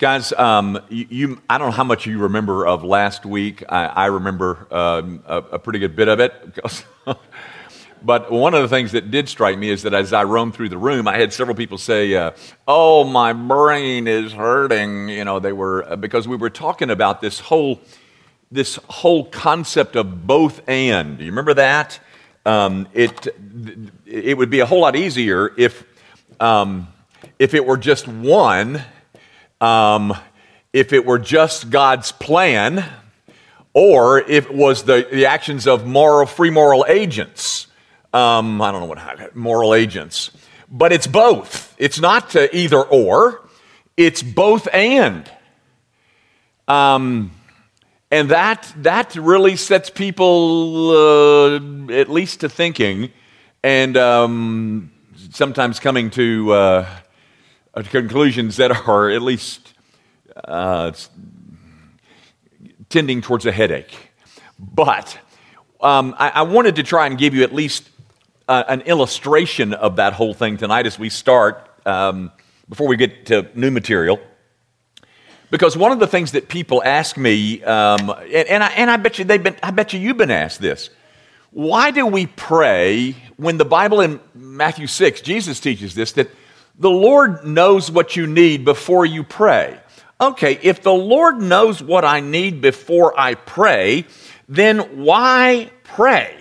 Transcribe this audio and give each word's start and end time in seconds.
Guys, 0.00 0.32
um, 0.32 0.80
you, 0.88 1.06
you, 1.10 1.42
I 1.50 1.58
don't 1.58 1.66
know 1.68 1.76
how 1.76 1.84
much 1.84 2.06
you 2.06 2.20
remember 2.20 2.66
of 2.66 2.82
last 2.82 3.26
week. 3.26 3.62
I, 3.68 3.84
I 3.84 4.06
remember 4.06 4.66
um, 4.70 5.22
a, 5.26 5.36
a, 5.36 5.58
pretty 5.58 5.78
good 5.78 5.94
bit 5.94 6.08
of 6.08 6.20
it. 6.20 6.58
but 8.02 8.32
one 8.32 8.54
of 8.54 8.62
the 8.62 8.68
things 8.68 8.92
that 8.92 9.10
did 9.10 9.28
strike 9.28 9.58
me 9.58 9.68
is 9.68 9.82
that 9.82 9.92
as 9.92 10.14
I 10.14 10.24
roamed 10.24 10.54
through 10.54 10.70
the 10.70 10.78
room, 10.78 11.06
I 11.06 11.18
had 11.18 11.34
several 11.34 11.54
people 11.54 11.76
say, 11.76 12.14
uh, 12.14 12.30
"Oh, 12.66 13.04
my 13.04 13.34
brain 13.34 14.08
is 14.08 14.32
hurting." 14.32 15.10
You 15.10 15.26
know, 15.26 15.38
they 15.38 15.52
were 15.52 15.84
uh, 15.86 15.96
because 15.96 16.26
we 16.26 16.36
were 16.36 16.48
talking 16.48 16.88
about 16.88 17.20
this 17.20 17.38
whole 17.38 17.78
this 18.50 18.76
whole 18.88 19.26
concept 19.26 19.96
of 19.96 20.26
both 20.26 20.66
and. 20.66 21.18
Do 21.18 21.24
you 21.24 21.30
remember 21.30 21.52
that? 21.52 22.00
Um, 22.46 22.88
it 22.94 23.28
it 24.06 24.38
would 24.38 24.48
be 24.48 24.60
a 24.60 24.66
whole 24.66 24.80
lot 24.80 24.96
easier 24.96 25.52
if 25.58 25.84
um, 26.40 26.88
if 27.38 27.52
it 27.52 27.66
were 27.66 27.76
just 27.76 28.08
one 28.08 28.82
um, 29.60 30.14
if 30.72 30.92
it 30.92 31.04
were 31.04 31.18
just 31.18 31.70
God's 31.70 32.12
plan, 32.12 32.84
or 33.72 34.18
if 34.20 34.46
it 34.46 34.54
was 34.54 34.84
the, 34.84 35.06
the 35.10 35.26
actions 35.26 35.66
of 35.66 35.86
moral, 35.86 36.26
free 36.26 36.50
moral 36.50 36.84
agents. 36.88 37.66
Um, 38.12 38.60
I 38.60 38.72
don't 38.72 38.80
know 38.80 38.86
what 38.86 39.36
moral 39.36 39.74
agents, 39.74 40.30
but 40.70 40.92
it's 40.92 41.06
both. 41.06 41.74
It's 41.78 42.00
not 42.00 42.34
either 42.34 42.82
or. 42.82 43.48
It's 43.96 44.22
both 44.22 44.68
and. 44.72 45.30
Um, 46.66 47.32
and 48.10 48.30
that 48.30 48.72
that 48.78 49.14
really 49.14 49.56
sets 49.56 49.90
people 49.90 50.90
uh, 50.90 51.92
at 51.92 52.08
least 52.08 52.40
to 52.40 52.48
thinking, 52.48 53.12
and 53.62 53.96
um, 53.96 54.90
sometimes 55.30 55.78
coming 55.78 56.10
to. 56.10 56.52
Uh, 56.52 56.86
conclusions 57.74 58.56
that 58.56 58.70
are 58.88 59.10
at 59.10 59.22
least 59.22 59.74
uh, 60.44 60.92
tending 62.88 63.20
towards 63.22 63.46
a 63.46 63.52
headache. 63.52 64.10
But 64.58 65.18
um, 65.80 66.14
I, 66.18 66.30
I, 66.30 66.42
wanted 66.42 66.76
to 66.76 66.82
try 66.82 67.06
and 67.06 67.16
give 67.16 67.34
you 67.34 67.42
at 67.42 67.54
least 67.54 67.88
uh, 68.48 68.64
an 68.68 68.82
illustration 68.82 69.72
of 69.72 69.96
that 69.96 70.12
whole 70.12 70.34
thing 70.34 70.56
tonight 70.58 70.86
as 70.86 70.98
we 70.98 71.08
start 71.08 71.70
um, 71.86 72.30
before 72.68 72.86
we 72.86 72.96
get 72.96 73.26
to 73.26 73.48
new 73.54 73.70
material. 73.70 74.20
Because 75.50 75.76
one 75.76 75.90
of 75.90 75.98
the 75.98 76.06
things 76.06 76.32
that 76.32 76.48
people 76.48 76.82
ask 76.84 77.16
me, 77.16 77.62
um, 77.64 78.10
and, 78.10 78.48
and, 78.48 78.62
I, 78.62 78.68
and 78.68 78.90
I 78.90 78.96
bet 78.98 79.18
you 79.18 79.24
they've 79.24 79.42
been, 79.42 79.56
I 79.62 79.70
bet 79.70 79.92
you 79.92 79.98
you've 79.98 80.18
been 80.18 80.30
asked 80.30 80.60
this. 80.60 80.90
Why 81.50 81.90
do 81.90 82.06
we 82.06 82.26
pray 82.26 83.16
when 83.36 83.56
the 83.56 83.64
Bible 83.64 84.00
in 84.00 84.20
Matthew 84.34 84.86
6, 84.86 85.20
Jesus 85.22 85.58
teaches 85.58 85.94
this, 85.94 86.12
that 86.12 86.30
the 86.80 86.90
Lord 86.90 87.44
knows 87.44 87.90
what 87.90 88.16
you 88.16 88.26
need 88.26 88.64
before 88.64 89.04
you 89.04 89.22
pray. 89.22 89.78
Okay, 90.20 90.58
if 90.62 90.82
the 90.82 90.92
Lord 90.92 91.40
knows 91.40 91.82
what 91.82 92.04
I 92.04 92.20
need 92.20 92.60
before 92.60 93.18
I 93.18 93.34
pray, 93.34 94.06
then 94.48 95.04
why 95.04 95.70
pray? 95.84 96.34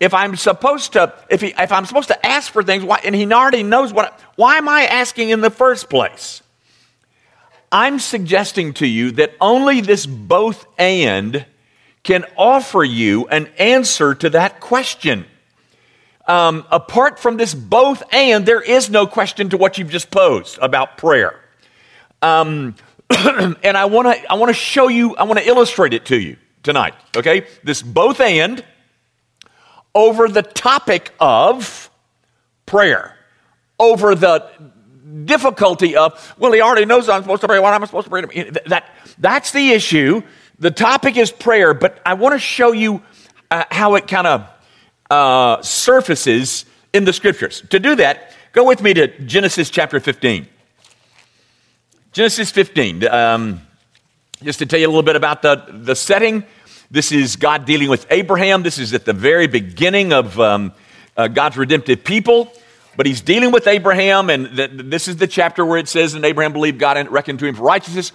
If 0.00 0.14
I'm 0.14 0.34
supposed 0.34 0.94
to, 0.94 1.14
if, 1.30 1.40
he, 1.42 1.54
if 1.56 1.70
I'm 1.70 1.86
supposed 1.86 2.08
to 2.08 2.26
ask 2.26 2.50
for 2.50 2.62
things, 2.62 2.82
why, 2.84 3.00
and 3.04 3.14
He 3.14 3.30
already 3.32 3.62
knows 3.62 3.92
what, 3.92 4.18
why 4.34 4.56
am 4.56 4.68
I 4.68 4.84
asking 4.86 5.28
in 5.28 5.42
the 5.42 5.50
first 5.50 5.88
place? 5.88 6.42
I'm 7.70 7.98
suggesting 7.98 8.72
to 8.74 8.86
you 8.86 9.12
that 9.12 9.34
only 9.40 9.80
this 9.80 10.04
both 10.04 10.66
and 10.76 11.46
can 12.02 12.24
offer 12.36 12.82
you 12.82 13.28
an 13.28 13.48
answer 13.58 14.14
to 14.14 14.30
that 14.30 14.60
question 14.60 15.26
um, 16.26 16.64
apart 16.70 17.18
from 17.18 17.36
this 17.36 17.54
both 17.54 18.02
and, 18.12 18.46
there 18.46 18.60
is 18.60 18.90
no 18.90 19.06
question 19.06 19.50
to 19.50 19.56
what 19.56 19.78
you've 19.78 19.90
just 19.90 20.10
posed 20.10 20.58
about 20.58 20.96
prayer. 20.96 21.38
Um, 22.20 22.76
and 23.10 23.76
I 23.76 23.86
want 23.86 24.08
to 24.08 24.32
I 24.32 24.34
want 24.34 24.50
to 24.50 24.54
show 24.54 24.88
you, 24.88 25.16
I 25.16 25.24
want 25.24 25.38
to 25.38 25.46
illustrate 25.46 25.92
it 25.92 26.06
to 26.06 26.18
you 26.18 26.36
tonight. 26.62 26.94
Okay, 27.16 27.46
this 27.62 27.82
both 27.82 28.20
and 28.20 28.64
over 29.94 30.28
the 30.28 30.42
topic 30.42 31.12
of 31.20 31.90
prayer, 32.66 33.16
over 33.78 34.14
the 34.14 34.48
difficulty 35.24 35.96
of 35.96 36.34
well, 36.38 36.52
he 36.52 36.60
already 36.60 36.86
knows 36.86 37.08
I'm 37.08 37.22
supposed 37.22 37.42
to 37.42 37.48
pray. 37.48 37.58
What 37.58 37.74
am 37.74 37.82
I 37.82 37.86
supposed 37.86 38.06
to 38.06 38.10
pray? 38.10 38.50
That 38.66 38.88
that's 39.18 39.50
the 39.50 39.72
issue. 39.72 40.22
The 40.58 40.70
topic 40.70 41.16
is 41.16 41.32
prayer, 41.32 41.74
but 41.74 42.00
I 42.06 42.14
want 42.14 42.34
to 42.34 42.38
show 42.38 42.72
you 42.72 43.02
uh, 43.50 43.64
how 43.70 43.96
it 43.96 44.06
kind 44.06 44.26
of 44.26 44.48
uh, 45.12 45.62
surfaces 45.62 46.64
in 46.94 47.04
the 47.04 47.12
scriptures. 47.12 47.62
To 47.68 47.78
do 47.78 47.96
that, 47.96 48.32
go 48.52 48.64
with 48.64 48.82
me 48.82 48.94
to 48.94 49.08
Genesis 49.20 49.68
chapter 49.68 50.00
15. 50.00 50.48
Genesis 52.12 52.50
15. 52.50 53.06
Um, 53.06 53.60
just 54.42 54.58
to 54.60 54.66
tell 54.66 54.80
you 54.80 54.86
a 54.86 54.88
little 54.88 55.02
bit 55.02 55.16
about 55.16 55.42
the, 55.42 55.66
the 55.68 55.94
setting, 55.94 56.44
this 56.90 57.12
is 57.12 57.36
God 57.36 57.66
dealing 57.66 57.90
with 57.90 58.06
Abraham. 58.10 58.62
This 58.62 58.78
is 58.78 58.94
at 58.94 59.04
the 59.04 59.12
very 59.12 59.46
beginning 59.46 60.14
of 60.14 60.40
um, 60.40 60.72
uh, 61.14 61.28
God's 61.28 61.58
redemptive 61.58 62.04
people. 62.04 62.50
But 62.96 63.04
he's 63.04 63.20
dealing 63.20 63.52
with 63.52 63.66
Abraham, 63.66 64.30
and 64.30 64.46
this 64.56 65.08
is 65.08 65.16
the 65.16 65.26
chapter 65.26 65.64
where 65.64 65.78
it 65.78 65.88
says, 65.88 66.14
And 66.14 66.24
Abraham 66.24 66.52
believed 66.52 66.78
God 66.78 66.96
and 66.96 67.10
reckoned 67.10 67.38
to 67.38 67.46
him 67.46 67.54
for 67.54 67.62
righteousness. 67.62 68.12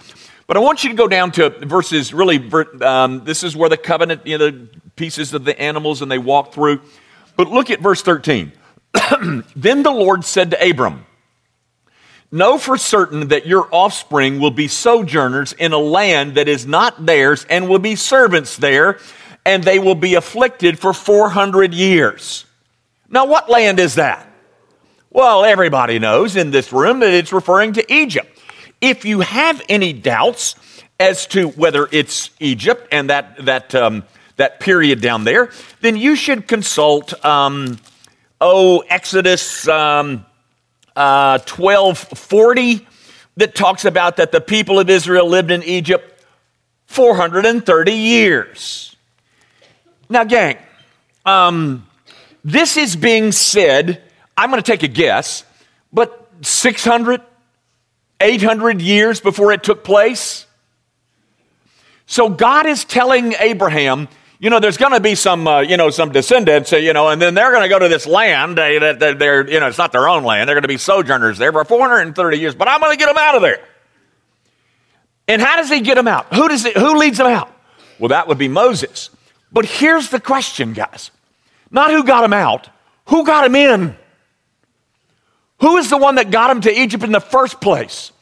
But 0.48 0.56
I 0.56 0.60
want 0.60 0.82
you 0.82 0.88
to 0.88 0.96
go 0.96 1.06
down 1.06 1.30
to 1.32 1.50
verses, 1.50 2.14
really, 2.14 2.50
um, 2.80 3.22
this 3.22 3.44
is 3.44 3.54
where 3.54 3.68
the 3.68 3.76
covenant, 3.76 4.26
you 4.26 4.38
know, 4.38 4.50
the 4.50 4.68
pieces 4.96 5.34
of 5.34 5.44
the 5.44 5.60
animals 5.60 6.00
and 6.00 6.10
they 6.10 6.16
walk 6.16 6.54
through. 6.54 6.80
But 7.36 7.48
look 7.48 7.70
at 7.70 7.80
verse 7.80 8.00
13. 8.00 8.52
then 9.54 9.82
the 9.82 9.90
Lord 9.90 10.24
said 10.24 10.50
to 10.52 10.70
Abram, 10.70 11.04
Know 12.32 12.56
for 12.56 12.78
certain 12.78 13.28
that 13.28 13.46
your 13.46 13.68
offspring 13.70 14.40
will 14.40 14.50
be 14.50 14.68
sojourners 14.68 15.52
in 15.52 15.74
a 15.74 15.78
land 15.78 16.36
that 16.36 16.48
is 16.48 16.66
not 16.66 17.04
theirs 17.04 17.44
and 17.50 17.68
will 17.68 17.78
be 17.78 17.94
servants 17.94 18.56
there, 18.56 18.98
and 19.44 19.62
they 19.62 19.78
will 19.78 19.94
be 19.94 20.14
afflicted 20.14 20.78
for 20.78 20.94
400 20.94 21.74
years. 21.74 22.46
Now, 23.10 23.26
what 23.26 23.50
land 23.50 23.78
is 23.78 23.96
that? 23.96 24.26
Well, 25.10 25.44
everybody 25.44 25.98
knows 25.98 26.36
in 26.36 26.50
this 26.50 26.72
room 26.72 27.00
that 27.00 27.12
it's 27.12 27.34
referring 27.34 27.74
to 27.74 27.92
Egypt. 27.92 28.37
If 28.80 29.04
you 29.04 29.20
have 29.20 29.62
any 29.68 29.92
doubts 29.92 30.54
as 31.00 31.26
to 31.28 31.48
whether 31.48 31.88
it's 31.92 32.30
Egypt 32.40 32.88
and 32.92 33.10
that, 33.10 33.44
that, 33.44 33.74
um, 33.74 34.04
that 34.36 34.60
period 34.60 35.00
down 35.00 35.24
there, 35.24 35.50
then 35.80 35.96
you 35.96 36.16
should 36.16 36.48
consult, 36.48 37.24
um, 37.24 37.78
oh, 38.40 38.80
Exodus 38.88 39.66
um, 39.68 40.24
uh, 40.96 41.38
1240 41.38 42.86
that 43.36 43.54
talks 43.54 43.84
about 43.84 44.16
that 44.16 44.32
the 44.32 44.40
people 44.40 44.80
of 44.80 44.90
Israel 44.90 45.28
lived 45.28 45.50
in 45.50 45.62
Egypt 45.62 46.24
430 46.86 47.92
years. 47.92 48.96
Now, 50.08 50.24
gang, 50.24 50.58
um, 51.24 51.86
this 52.44 52.76
is 52.76 52.96
being 52.96 53.30
said, 53.30 54.02
I'm 54.36 54.50
going 54.50 54.62
to 54.62 54.70
take 54.70 54.82
a 54.82 54.88
guess, 54.88 55.44
but 55.92 56.28
600, 56.42 57.20
800 58.20 58.80
years 58.80 59.20
before 59.20 59.52
it 59.52 59.62
took 59.62 59.84
place. 59.84 60.46
So 62.06 62.28
God 62.28 62.66
is 62.66 62.84
telling 62.84 63.34
Abraham, 63.34 64.08
you 64.40 64.50
know, 64.50 64.60
there's 64.60 64.76
going 64.76 64.92
to 64.92 65.00
be 65.00 65.14
some, 65.14 65.46
uh, 65.46 65.60
you 65.60 65.76
know, 65.76 65.90
some 65.90 66.12
descendants, 66.12 66.72
you 66.72 66.92
know, 66.92 67.08
and 67.08 67.20
then 67.20 67.34
they're 67.34 67.50
going 67.50 67.62
to 67.62 67.68
go 67.68 67.78
to 67.78 67.88
this 67.88 68.06
land 68.06 68.58
that 68.58 68.98
they're, 68.98 69.14
they're, 69.14 69.50
you 69.50 69.60
know, 69.60 69.66
it's 69.66 69.78
not 69.78 69.92
their 69.92 70.08
own 70.08 70.24
land. 70.24 70.48
They're 70.48 70.54
going 70.54 70.62
to 70.62 70.68
be 70.68 70.78
sojourners 70.78 71.38
there 71.38 71.52
for 71.52 71.64
430 71.64 72.38
years, 72.38 72.54
but 72.54 72.68
I'm 72.68 72.80
going 72.80 72.92
to 72.92 72.98
get 72.98 73.08
them 73.08 73.18
out 73.18 73.34
of 73.34 73.42
there. 73.42 73.60
And 75.26 75.42
how 75.42 75.56
does 75.56 75.68
he 75.68 75.80
get 75.80 75.96
them 75.96 76.08
out? 76.08 76.32
Who 76.34 76.48
does 76.48 76.64
it, 76.64 76.76
who 76.76 76.96
leads 76.96 77.18
them 77.18 77.26
out? 77.26 77.52
Well, 77.98 78.08
that 78.08 78.28
would 78.28 78.38
be 78.38 78.48
Moses. 78.48 79.10
But 79.52 79.64
here's 79.64 80.08
the 80.10 80.20
question, 80.20 80.72
guys. 80.72 81.10
Not 81.70 81.90
who 81.90 82.04
got 82.04 82.24
him 82.24 82.32
out, 82.32 82.70
who 83.06 83.24
got 83.26 83.44
him 83.44 83.54
in? 83.54 83.96
Who 85.60 85.76
is 85.76 85.90
the 85.90 85.98
one 85.98 86.16
that 86.16 86.30
got 86.30 86.50
him 86.50 86.60
to 86.62 86.80
Egypt 86.80 87.04
in 87.04 87.12
the 87.12 87.20
first 87.20 87.60
place? 87.60 88.12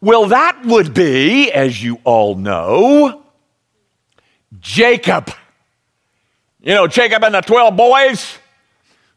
Well, 0.00 0.26
that 0.26 0.64
would 0.64 0.92
be, 0.92 1.50
as 1.50 1.82
you 1.82 2.00
all 2.04 2.34
know, 2.34 3.22
Jacob. 4.60 5.32
You 6.60 6.74
know, 6.74 6.86
Jacob 6.86 7.24
and 7.24 7.34
the 7.34 7.40
12 7.40 7.76
boys 7.76 8.38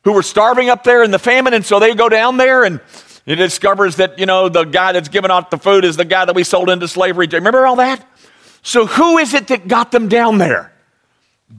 who 0.04 0.14
were 0.14 0.24
starving 0.24 0.70
up 0.70 0.84
there 0.84 1.04
in 1.04 1.12
the 1.12 1.20
famine, 1.20 1.54
and 1.54 1.66
so 1.66 1.80
they 1.80 1.94
go 1.96 2.08
down 2.08 2.38
there 2.38 2.64
and 2.64 2.80
he 3.26 3.36
discovers 3.36 3.98
that, 3.98 4.18
you 4.18 4.26
know, 4.26 4.50
the 4.50 4.64
guy 4.64 4.92
that's 4.92 5.10
giving 5.10 5.32
out 5.32 5.52
the 5.52 5.58
food 5.58 5.84
is 5.86 5.98
the 5.98 6.06
guy 6.06 6.26
that 6.26 6.36
we 6.36 6.44
sold 6.44 6.70
into 6.70 6.88
slavery. 6.88 7.28
Remember 7.32 7.66
all 7.66 7.76
that? 7.78 8.06
So 8.62 8.86
who 8.86 9.18
is 9.18 9.34
it 9.34 9.48
that 9.48 9.68
got 9.68 9.92
them 9.92 10.08
down 10.08 10.38
there? 10.38 10.72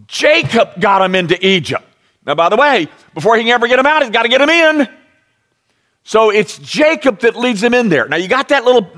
Jacob 0.07 0.81
got 0.81 1.01
them 1.01 1.15
into 1.15 1.45
Egypt. 1.45 1.85
Now, 2.27 2.35
by 2.35 2.49
the 2.49 2.57
way, 2.57 2.89
before 3.15 3.37
he 3.37 3.43
can 3.43 3.53
ever 3.53 3.67
get 3.67 3.77
them 3.77 3.87
out, 3.87 4.03
he's 4.03 4.11
got 4.11 4.23
to 4.23 4.29
get 4.29 4.39
them 4.39 4.51
in. 4.51 4.89
So 6.05 6.31
it's 6.31 6.59
Jacob 6.59 7.21
that 7.21 7.37
leads 7.37 7.61
them 7.61 7.75
in 7.75 7.89
there. 7.89 8.09
Now 8.09 8.17
you 8.17 8.29
got 8.29 8.49
that 8.49 8.65
little 8.65 8.91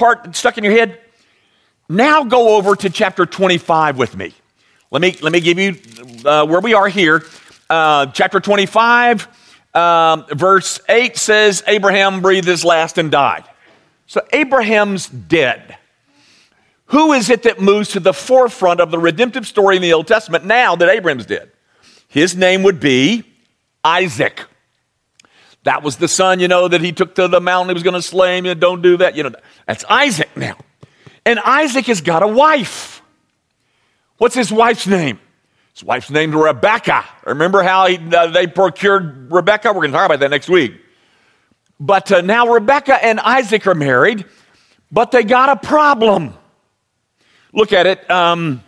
part 0.00 0.34
stuck 0.34 0.56
in 0.56 0.64
your 0.64 0.72
head? 0.72 0.98
Now 1.88 2.24
go 2.24 2.56
over 2.56 2.74
to 2.76 2.88
chapter 2.88 3.26
25 3.26 3.98
with 3.98 4.16
me. 4.16 4.32
Let 4.90 5.02
me, 5.02 5.16
let 5.20 5.32
me 5.32 5.40
give 5.40 5.58
you 5.58 5.76
uh, 6.24 6.46
where 6.46 6.60
we 6.60 6.74
are 6.74 6.88
here. 6.88 7.24
Uh, 7.68 8.06
chapter 8.06 8.40
25, 8.40 9.28
um, 9.74 10.24
verse 10.32 10.80
8 10.88 11.16
says, 11.16 11.62
Abraham 11.66 12.22
breathed 12.22 12.48
his 12.48 12.64
last 12.64 12.98
and 12.98 13.10
died. 13.10 13.44
So 14.06 14.22
Abraham's 14.32 15.06
dead. 15.06 15.76
Who 16.86 17.12
is 17.12 17.30
it 17.30 17.44
that 17.44 17.60
moves 17.60 17.90
to 17.90 18.00
the 18.00 18.12
forefront 18.12 18.80
of 18.80 18.90
the 18.90 18.98
redemptive 18.98 19.46
story 19.46 19.76
in 19.76 19.82
the 19.82 19.92
Old 19.92 20.08
Testament 20.08 20.44
now 20.44 20.74
that 20.74 20.88
Abraham's 20.88 21.26
dead? 21.26 21.52
His 22.08 22.34
name 22.34 22.64
would 22.64 22.80
be 22.80 23.22
Isaac. 23.84 24.46
That 25.64 25.82
was 25.82 25.96
the 25.96 26.08
son, 26.08 26.40
you 26.40 26.48
know, 26.48 26.68
that 26.68 26.80
he 26.80 26.92
took 26.92 27.14
to 27.16 27.28
the 27.28 27.40
mountain. 27.40 27.68
He 27.68 27.74
was 27.74 27.82
going 27.82 27.94
to 27.94 28.02
slay 28.02 28.38
him. 28.38 28.46
And 28.46 28.60
don't 28.60 28.80
do 28.80 28.96
that. 28.98 29.14
You 29.14 29.24
know, 29.24 29.32
that's 29.66 29.84
Isaac 29.84 30.34
now. 30.36 30.56
And 31.26 31.38
Isaac 31.40 31.86
has 31.86 32.00
got 32.00 32.22
a 32.22 32.28
wife. 32.28 33.02
What's 34.16 34.34
his 34.34 34.50
wife's 34.50 34.86
name? 34.86 35.18
His 35.74 35.84
wife's 35.84 36.10
named 36.10 36.34
Rebecca. 36.34 37.04
Remember 37.26 37.62
how 37.62 37.86
he, 37.86 37.98
uh, 38.14 38.28
they 38.28 38.46
procured 38.46 39.30
Rebecca? 39.30 39.68
We're 39.68 39.80
going 39.80 39.92
to 39.92 39.96
talk 39.96 40.06
about 40.06 40.20
that 40.20 40.30
next 40.30 40.48
week. 40.48 40.80
But 41.78 42.10
uh, 42.10 42.20
now 42.20 42.52
Rebecca 42.52 43.02
and 43.02 43.20
Isaac 43.20 43.66
are 43.66 43.74
married, 43.74 44.26
but 44.92 45.10
they 45.10 45.24
got 45.24 45.48
a 45.48 45.56
problem. 45.56 46.34
Look 47.52 47.72
at 47.72 47.86
it. 47.86 48.10
Um, 48.10 48.62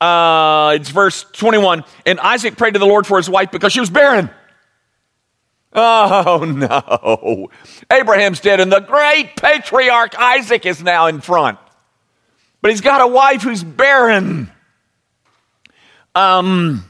uh, 0.00 0.72
it's 0.76 0.88
verse 0.90 1.24
21. 1.32 1.84
And 2.06 2.18
Isaac 2.20 2.56
prayed 2.56 2.72
to 2.74 2.78
the 2.78 2.86
Lord 2.86 3.06
for 3.06 3.18
his 3.18 3.28
wife 3.28 3.50
because 3.50 3.72
she 3.72 3.80
was 3.80 3.90
barren. 3.90 4.30
Oh 5.72 6.44
no. 6.44 7.50
Abraham's 7.92 8.40
dead, 8.40 8.60
and 8.60 8.72
the 8.72 8.80
great 8.80 9.36
patriarch 9.36 10.18
Isaac 10.18 10.66
is 10.66 10.82
now 10.82 11.06
in 11.06 11.20
front. 11.20 11.58
But 12.60 12.72
he's 12.72 12.80
got 12.80 13.00
a 13.00 13.06
wife 13.06 13.42
who's 13.42 13.62
barren. 13.62 14.50
Um, 16.14 16.84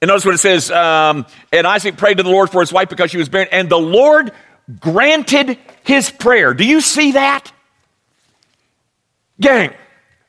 and 0.00 0.08
notice 0.08 0.24
what 0.24 0.34
it 0.34 0.38
says. 0.38 0.70
Um, 0.70 1.26
and 1.52 1.66
Isaac 1.66 1.96
prayed 1.96 2.18
to 2.18 2.22
the 2.22 2.30
Lord 2.30 2.50
for 2.50 2.60
his 2.60 2.72
wife 2.72 2.88
because 2.88 3.10
she 3.10 3.18
was 3.18 3.28
barren, 3.28 3.48
and 3.50 3.68
the 3.68 3.78
Lord 3.78 4.32
granted 4.78 5.58
his 5.84 6.10
prayer. 6.10 6.54
Do 6.54 6.64
you 6.64 6.80
see 6.80 7.12
that? 7.12 7.52
Gang, 9.40 9.74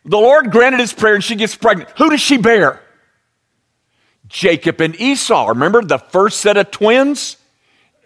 the 0.06 0.18
Lord 0.18 0.52
granted 0.52 0.80
his 0.80 0.94
prayer 0.94 1.16
and 1.16 1.24
she 1.24 1.36
gets 1.36 1.56
pregnant. 1.56 1.90
Who 1.98 2.10
does 2.10 2.22
she 2.22 2.38
bear? 2.38 2.82
Jacob 4.28 4.80
and 4.80 5.00
Esau. 5.00 5.50
Remember 5.50 5.84
the 5.84 5.98
first 5.98 6.40
set 6.40 6.58
of 6.58 6.72
twins? 6.72 7.36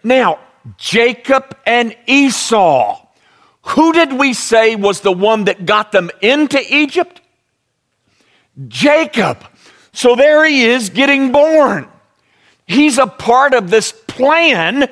Now, 0.06 0.38
Jacob 0.76 1.56
and 1.66 1.96
Esau. 2.06 3.04
Who 3.62 3.92
did 3.92 4.12
we 4.12 4.34
say 4.34 4.76
was 4.76 5.00
the 5.00 5.10
one 5.10 5.46
that 5.46 5.66
got 5.66 5.90
them 5.90 6.12
into 6.22 6.62
Egypt? 6.72 7.20
Jacob. 8.68 9.44
So 9.92 10.14
there 10.14 10.44
he 10.44 10.64
is 10.64 10.90
getting 10.90 11.32
born. 11.32 11.88
He's 12.68 12.98
a 12.98 13.08
part 13.08 13.52
of 13.52 13.68
this 13.68 13.90
plan 14.06 14.88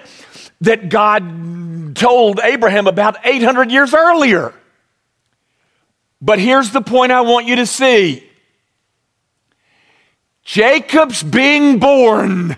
that 0.63 0.89
God 0.89 1.95
told 1.95 2.41
Abraham 2.43 2.89
about 2.89 3.25
800 3.25 3.71
years 3.71 3.95
earlier. 3.95 4.53
But 6.21 6.41
here's 6.41 6.73
the 6.73 6.83
point 6.83 7.13
I 7.13 7.21
want 7.21 7.47
you 7.47 7.55
to 7.57 7.67
see 7.67 8.29
Jacob's 10.43 11.23
being 11.23 11.79
born 11.79 12.57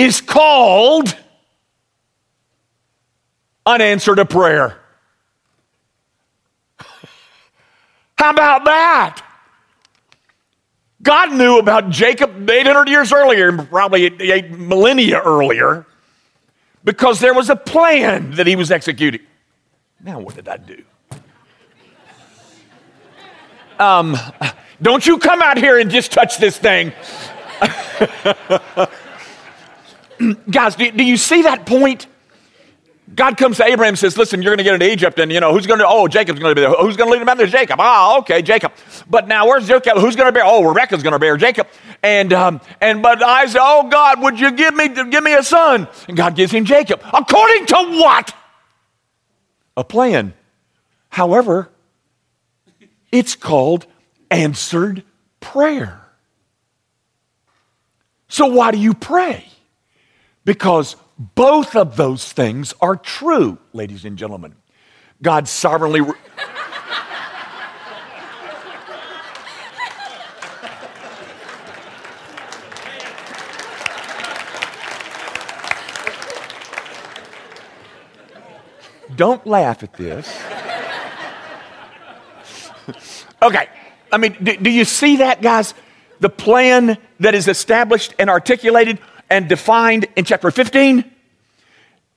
is 0.00 0.20
called 0.20 1.14
unanswered 3.66 4.18
a 4.18 4.24
prayer. 4.24 4.78
How 8.16 8.30
about 8.30 8.64
that? 8.64 9.22
God 11.02 11.32
knew 11.32 11.58
about 11.58 11.90
Jacob 11.90 12.48
800 12.50 12.88
years 12.88 13.12
earlier, 13.12 13.52
probably 13.56 14.06
eight 14.20 14.50
millennia 14.50 15.20
earlier, 15.20 15.86
because 16.82 17.20
there 17.20 17.34
was 17.34 17.50
a 17.50 17.56
plan 17.56 18.32
that 18.32 18.46
he 18.46 18.56
was 18.56 18.70
executing. 18.70 19.20
Now, 20.02 20.18
what 20.20 20.34
did 20.34 20.48
I 20.48 20.56
do? 20.56 20.82
Um, 23.78 24.16
don't 24.82 25.06
you 25.06 25.18
come 25.18 25.40
out 25.40 25.56
here 25.56 25.78
and 25.78 25.88
just 25.90 26.10
touch 26.10 26.38
this 26.38 26.58
thing. 26.58 26.92
Guys, 30.50 30.76
do, 30.76 30.90
do, 30.90 31.04
you 31.04 31.16
see 31.16 31.42
that 31.42 31.66
point? 31.66 32.06
God 33.14 33.36
comes 33.36 33.56
to 33.56 33.64
Abraham 33.64 33.92
and 33.92 33.98
says, 33.98 34.16
Listen, 34.18 34.42
you're 34.42 34.50
going 34.50 34.58
to 34.58 34.64
get 34.64 34.74
into 34.74 34.90
Egypt, 34.90 35.18
and 35.18 35.32
you 35.32 35.40
know, 35.40 35.52
who's 35.52 35.66
going 35.66 35.80
to, 35.80 35.86
oh, 35.88 36.08
Jacob's 36.08 36.38
going 36.38 36.50
to 36.50 36.54
be 36.54 36.60
there. 36.60 36.74
Who's 36.74 36.96
going 36.96 37.08
to 37.08 37.12
lead 37.12 37.22
him 37.22 37.28
out 37.28 37.38
there? 37.38 37.46
Jacob. 37.46 37.80
Ah, 37.80 38.18
okay, 38.18 38.42
Jacob. 38.42 38.72
But 39.08 39.28
now, 39.28 39.46
where's 39.46 39.66
Jacob? 39.66 39.98
Who's 39.98 40.16
going 40.16 40.28
to 40.28 40.32
bear? 40.32 40.44
Oh, 40.44 40.62
Rebecca's 40.62 41.02
going 41.02 41.14
to 41.14 41.18
bear 41.18 41.36
Jacob. 41.36 41.68
And, 42.02 42.32
um, 42.32 42.60
and, 42.80 43.02
but 43.02 43.22
I 43.22 43.46
say, 43.46 43.58
Oh, 43.60 43.88
God, 43.88 44.20
would 44.22 44.38
you 44.38 44.52
give 44.52 44.74
me, 44.74 44.88
give 44.88 45.24
me 45.24 45.34
a 45.34 45.42
son? 45.42 45.88
And 46.06 46.16
God 46.16 46.36
gives 46.36 46.52
him 46.52 46.64
Jacob. 46.64 47.00
According 47.12 47.66
to 47.66 47.76
what? 48.00 48.34
A 49.76 49.84
plan. 49.84 50.34
However, 51.08 51.70
it's 53.10 53.34
called 53.34 53.86
answered 54.30 55.02
prayer. 55.40 56.00
So, 58.28 58.46
why 58.46 58.70
do 58.70 58.78
you 58.78 58.92
pray? 58.92 59.46
Because 60.48 60.96
both 61.18 61.76
of 61.76 61.96
those 61.96 62.32
things 62.32 62.72
are 62.80 62.96
true, 62.96 63.58
ladies 63.74 64.06
and 64.06 64.16
gentlemen. 64.16 64.54
God 65.20 65.46
sovereignly. 65.46 66.00
Re- 66.00 66.14
Don't 79.14 79.46
laugh 79.46 79.82
at 79.82 79.92
this. 79.92 80.34
okay, 83.42 83.68
I 84.10 84.16
mean, 84.16 84.34
do, 84.42 84.56
do 84.56 84.70
you 84.70 84.86
see 84.86 85.18
that, 85.18 85.42
guys? 85.42 85.74
The 86.20 86.30
plan 86.30 86.96
that 87.20 87.34
is 87.34 87.48
established 87.48 88.14
and 88.18 88.30
articulated 88.30 88.98
and 89.30 89.48
defined 89.48 90.06
in 90.16 90.24
chapter 90.24 90.50
15 90.50 91.04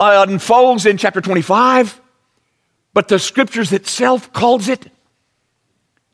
uh, 0.02 0.26
unfolds 0.28 0.88
in 0.88 0.98
chapter 0.98 1.22
25, 1.22 2.02
but 2.92 3.08
the 3.08 3.20
scriptures 3.20 3.72
itself 3.72 4.34
calls 4.34 4.68
it 4.68 4.92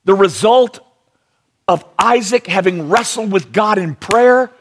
the 0.03 0.13
result 0.13 0.81
of 1.69 1.85
Isaac 1.97 2.47
having 2.47 2.89
wrestled 2.89 3.31
with 3.31 3.53
God 3.53 3.77
in 3.77 3.95
prayer. 3.95 4.51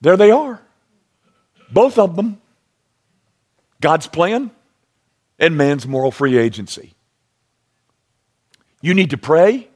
There 0.00 0.16
they 0.16 0.30
are. 0.30 0.60
Both 1.70 1.98
of 1.98 2.16
them. 2.16 2.40
God's 3.82 4.06
plan 4.06 4.50
and 5.38 5.56
man's 5.56 5.86
moral 5.86 6.12
free 6.12 6.38
agency. 6.38 6.94
You 8.80 8.94
need 8.94 9.10
to 9.10 9.18
pray, 9.18 9.68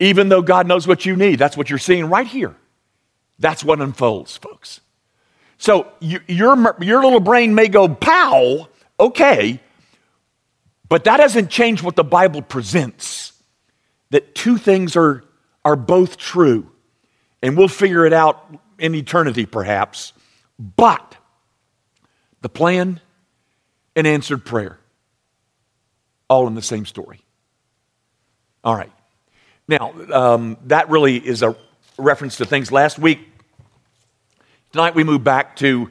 even 0.00 0.28
though 0.28 0.42
God 0.42 0.66
knows 0.66 0.88
what 0.88 1.06
you 1.06 1.14
need. 1.14 1.38
That's 1.38 1.56
what 1.56 1.70
you're 1.70 1.78
seeing 1.78 2.06
right 2.06 2.26
here. 2.26 2.56
That's 3.38 3.62
what 3.62 3.80
unfolds, 3.80 4.36
folks. 4.36 4.80
So 5.58 5.86
you, 6.00 6.20
your, 6.26 6.56
your 6.80 7.02
little 7.02 7.20
brain 7.20 7.54
may 7.54 7.68
go, 7.68 7.88
pow, 7.88 8.68
okay, 8.98 9.60
but 10.88 11.04
that 11.04 11.16
doesn't 11.18 11.50
change 11.50 11.82
what 11.82 11.96
the 11.96 12.04
Bible 12.04 12.42
presents. 12.42 13.32
That 14.10 14.34
two 14.34 14.56
things 14.56 14.96
are, 14.96 15.24
are 15.64 15.76
both 15.76 16.16
true, 16.16 16.70
and 17.42 17.56
we'll 17.56 17.68
figure 17.68 18.06
it 18.06 18.12
out 18.12 18.46
in 18.78 18.94
eternity 18.94 19.46
perhaps. 19.46 20.12
But 20.58 21.16
the 22.40 22.48
plan 22.48 23.00
and 23.96 24.06
answered 24.06 24.44
prayer, 24.44 24.78
all 26.28 26.46
in 26.46 26.54
the 26.54 26.62
same 26.62 26.86
story. 26.86 27.20
All 28.62 28.74
right. 28.74 28.92
Now, 29.68 29.92
um, 30.12 30.56
that 30.66 30.88
really 30.90 31.16
is 31.16 31.42
a 31.42 31.56
reference 31.98 32.36
to 32.36 32.44
things 32.44 32.70
last 32.70 32.98
week. 32.98 33.20
Tonight 34.72 34.94
we 34.94 35.04
move 35.04 35.24
back 35.24 35.56
to, 35.56 35.90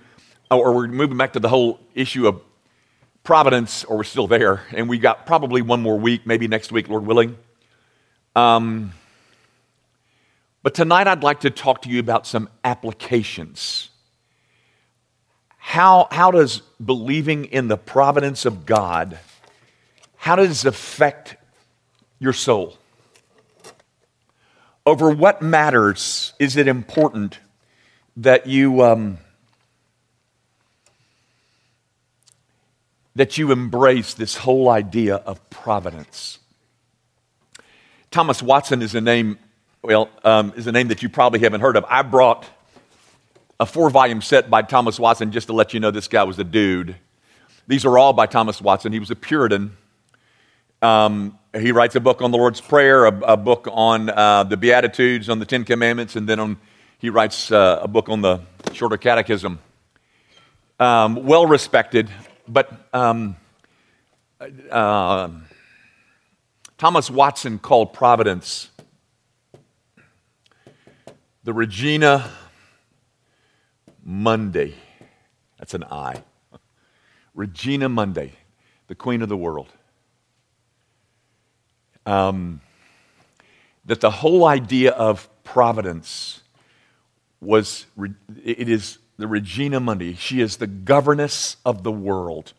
or 0.51 0.73
we're 0.73 0.87
moving 0.87 1.17
back 1.17 1.33
to 1.33 1.39
the 1.39 1.49
whole 1.49 1.79
issue 1.93 2.27
of 2.27 2.41
providence, 3.23 3.83
or 3.83 3.97
we're 3.97 4.03
still 4.03 4.27
there, 4.27 4.61
and 4.71 4.87
we 4.87 4.99
got 4.99 5.25
probably 5.25 5.61
one 5.61 5.81
more 5.81 5.97
week, 5.97 6.27
maybe 6.27 6.47
next 6.47 6.71
week, 6.71 6.87
Lord 6.87 7.05
willing. 7.05 7.37
Um, 8.35 8.93
but 10.61 10.73
tonight 10.73 11.07
I'd 11.07 11.23
like 11.23 11.41
to 11.41 11.49
talk 11.49 11.81
to 11.83 11.89
you 11.89 11.99
about 11.99 12.27
some 12.27 12.49
applications. 12.63 13.89
How, 15.57 16.07
how 16.11 16.31
does 16.31 16.61
believing 16.83 17.45
in 17.45 17.67
the 17.67 17.77
providence 17.77 18.45
of 18.45 18.65
God, 18.65 19.17
how 20.17 20.35
does 20.35 20.65
affect 20.65 21.37
your 22.19 22.33
soul. 22.33 22.77
Over 24.85 25.09
what 25.09 25.41
matters 25.41 26.33
is 26.37 26.57
it 26.57 26.67
important 26.67 27.39
that 28.17 28.45
you 28.45 28.83
um, 28.83 29.17
that 33.15 33.37
you 33.37 33.51
embrace 33.51 34.13
this 34.13 34.37
whole 34.37 34.69
idea 34.69 35.15
of 35.15 35.49
providence? 35.49 36.39
Thomas 38.11 38.43
Watson 38.43 38.81
is 38.81 38.93
a 38.93 39.01
name. 39.01 39.39
Well, 39.81 40.09
um, 40.23 40.53
is 40.55 40.67
a 40.67 40.71
name 40.71 40.87
that 40.89 41.03
you 41.03 41.09
probably 41.09 41.39
haven't 41.39 41.61
heard 41.61 41.75
of. 41.75 41.85
I 41.87 42.01
brought 42.01 42.47
a 43.59 43.65
four-volume 43.65 44.21
set 44.21 44.49
by 44.49 44.61
Thomas 44.61 44.99
Watson 44.99 45.31
just 45.31 45.47
to 45.47 45.53
let 45.53 45.73
you 45.73 45.79
know 45.79 45.91
this 45.91 46.07
guy 46.07 46.23
was 46.23 46.37
a 46.39 46.43
dude. 46.43 46.95
These 47.67 47.85
are 47.85 47.97
all 47.97 48.13
by 48.13 48.25
Thomas 48.25 48.61
Watson. 48.61 48.93
He 48.93 48.99
was 48.99 49.11
a 49.11 49.15
Puritan. 49.15 49.75
Um, 50.81 51.39
he 51.59 51.71
writes 51.71 51.95
a 51.95 51.99
book 51.99 52.21
on 52.21 52.31
the 52.31 52.37
Lord's 52.37 52.61
Prayer, 52.61 53.05
a, 53.05 53.19
a 53.33 53.37
book 53.37 53.67
on 53.71 54.09
uh, 54.09 54.43
the 54.43 54.57
Beatitudes, 54.57 55.29
on 55.29 55.39
the 55.39 55.45
Ten 55.45 55.63
Commandments, 55.63 56.15
and 56.15 56.27
then 56.27 56.39
on, 56.39 56.57
he 56.99 57.09
writes 57.09 57.51
uh, 57.51 57.79
a 57.81 57.87
book 57.87 58.09
on 58.09 58.21
the 58.21 58.41
Shorter 58.73 58.97
Catechism. 58.97 59.59
Um, 60.79 61.25
well 61.25 61.45
respected, 61.45 62.09
but 62.47 62.71
um, 62.93 63.37
uh, 64.69 65.29
Thomas 66.77 67.09
Watson 67.09 67.59
called 67.59 67.93
Providence 67.93 68.69
the 71.45 71.53
Regina 71.53 72.29
Mundi. 74.03 74.75
That's 75.59 75.73
an 75.73 75.83
I. 75.85 76.23
Regina 77.33 77.87
Mundi, 77.87 78.33
the 78.87 78.95
queen 78.95 79.21
of 79.21 79.29
the 79.29 79.37
world. 79.37 79.71
Um, 82.05 82.61
that 83.85 84.01
the 84.01 84.11
whole 84.11 84.45
idea 84.45 84.91
of 84.91 85.29
providence 85.43 86.41
was, 87.41 87.85
it 88.43 88.67
is 88.67 88.97
the 89.17 89.27
Regina 89.27 89.79
Mundi. 89.79 90.15
She 90.15 90.41
is 90.41 90.57
the 90.57 90.67
governess 90.67 91.57
of 91.65 91.83
the 91.83 91.91
world. 91.91 92.53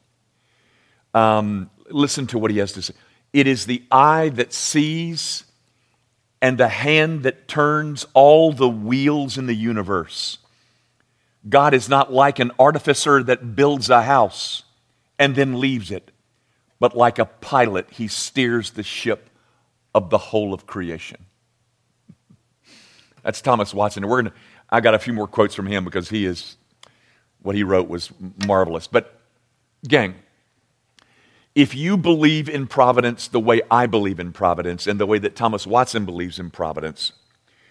Um, 1.14 1.70
listen 1.90 2.26
to 2.28 2.38
what 2.38 2.50
he 2.50 2.58
has 2.58 2.72
to 2.72 2.82
say. 2.82 2.94
It 3.32 3.46
is 3.46 3.66
the 3.66 3.82
eye 3.90 4.30
that 4.30 4.52
sees 4.52 5.44
and 6.40 6.58
the 6.58 6.68
hand 6.68 7.22
that 7.24 7.48
turns 7.48 8.06
all 8.14 8.52
the 8.52 8.68
wheels 8.68 9.38
in 9.38 9.46
the 9.46 9.54
universe. 9.54 10.38
God 11.48 11.74
is 11.74 11.88
not 11.88 12.12
like 12.12 12.38
an 12.38 12.52
artificer 12.58 13.22
that 13.22 13.56
builds 13.56 13.88
a 13.90 14.02
house 14.02 14.64
and 15.18 15.34
then 15.34 15.60
leaves 15.60 15.90
it, 15.90 16.10
but 16.78 16.96
like 16.96 17.18
a 17.18 17.24
pilot, 17.24 17.88
he 17.90 18.08
steers 18.08 18.70
the 18.70 18.82
ship 18.82 19.30
of 19.96 20.10
the 20.10 20.18
whole 20.18 20.52
of 20.52 20.66
creation. 20.66 21.24
That's 23.22 23.40
Thomas 23.40 23.72
Watson. 23.72 24.06
we're 24.06 24.22
gonna, 24.22 24.34
I 24.68 24.80
got 24.80 24.92
a 24.92 24.98
few 24.98 25.14
more 25.14 25.26
quotes 25.26 25.54
from 25.54 25.66
him 25.66 25.84
because 25.84 26.10
he 26.10 26.26
is, 26.26 26.58
what 27.40 27.56
he 27.56 27.62
wrote 27.62 27.88
was 27.88 28.12
marvelous. 28.46 28.86
But, 28.86 29.18
gang, 29.88 30.16
if 31.54 31.74
you 31.74 31.96
believe 31.96 32.46
in 32.46 32.66
providence 32.66 33.26
the 33.26 33.40
way 33.40 33.62
I 33.70 33.86
believe 33.86 34.20
in 34.20 34.32
providence 34.32 34.86
and 34.86 35.00
the 35.00 35.06
way 35.06 35.18
that 35.18 35.34
Thomas 35.34 35.66
Watson 35.66 36.04
believes 36.04 36.38
in 36.38 36.50
providence, 36.50 37.12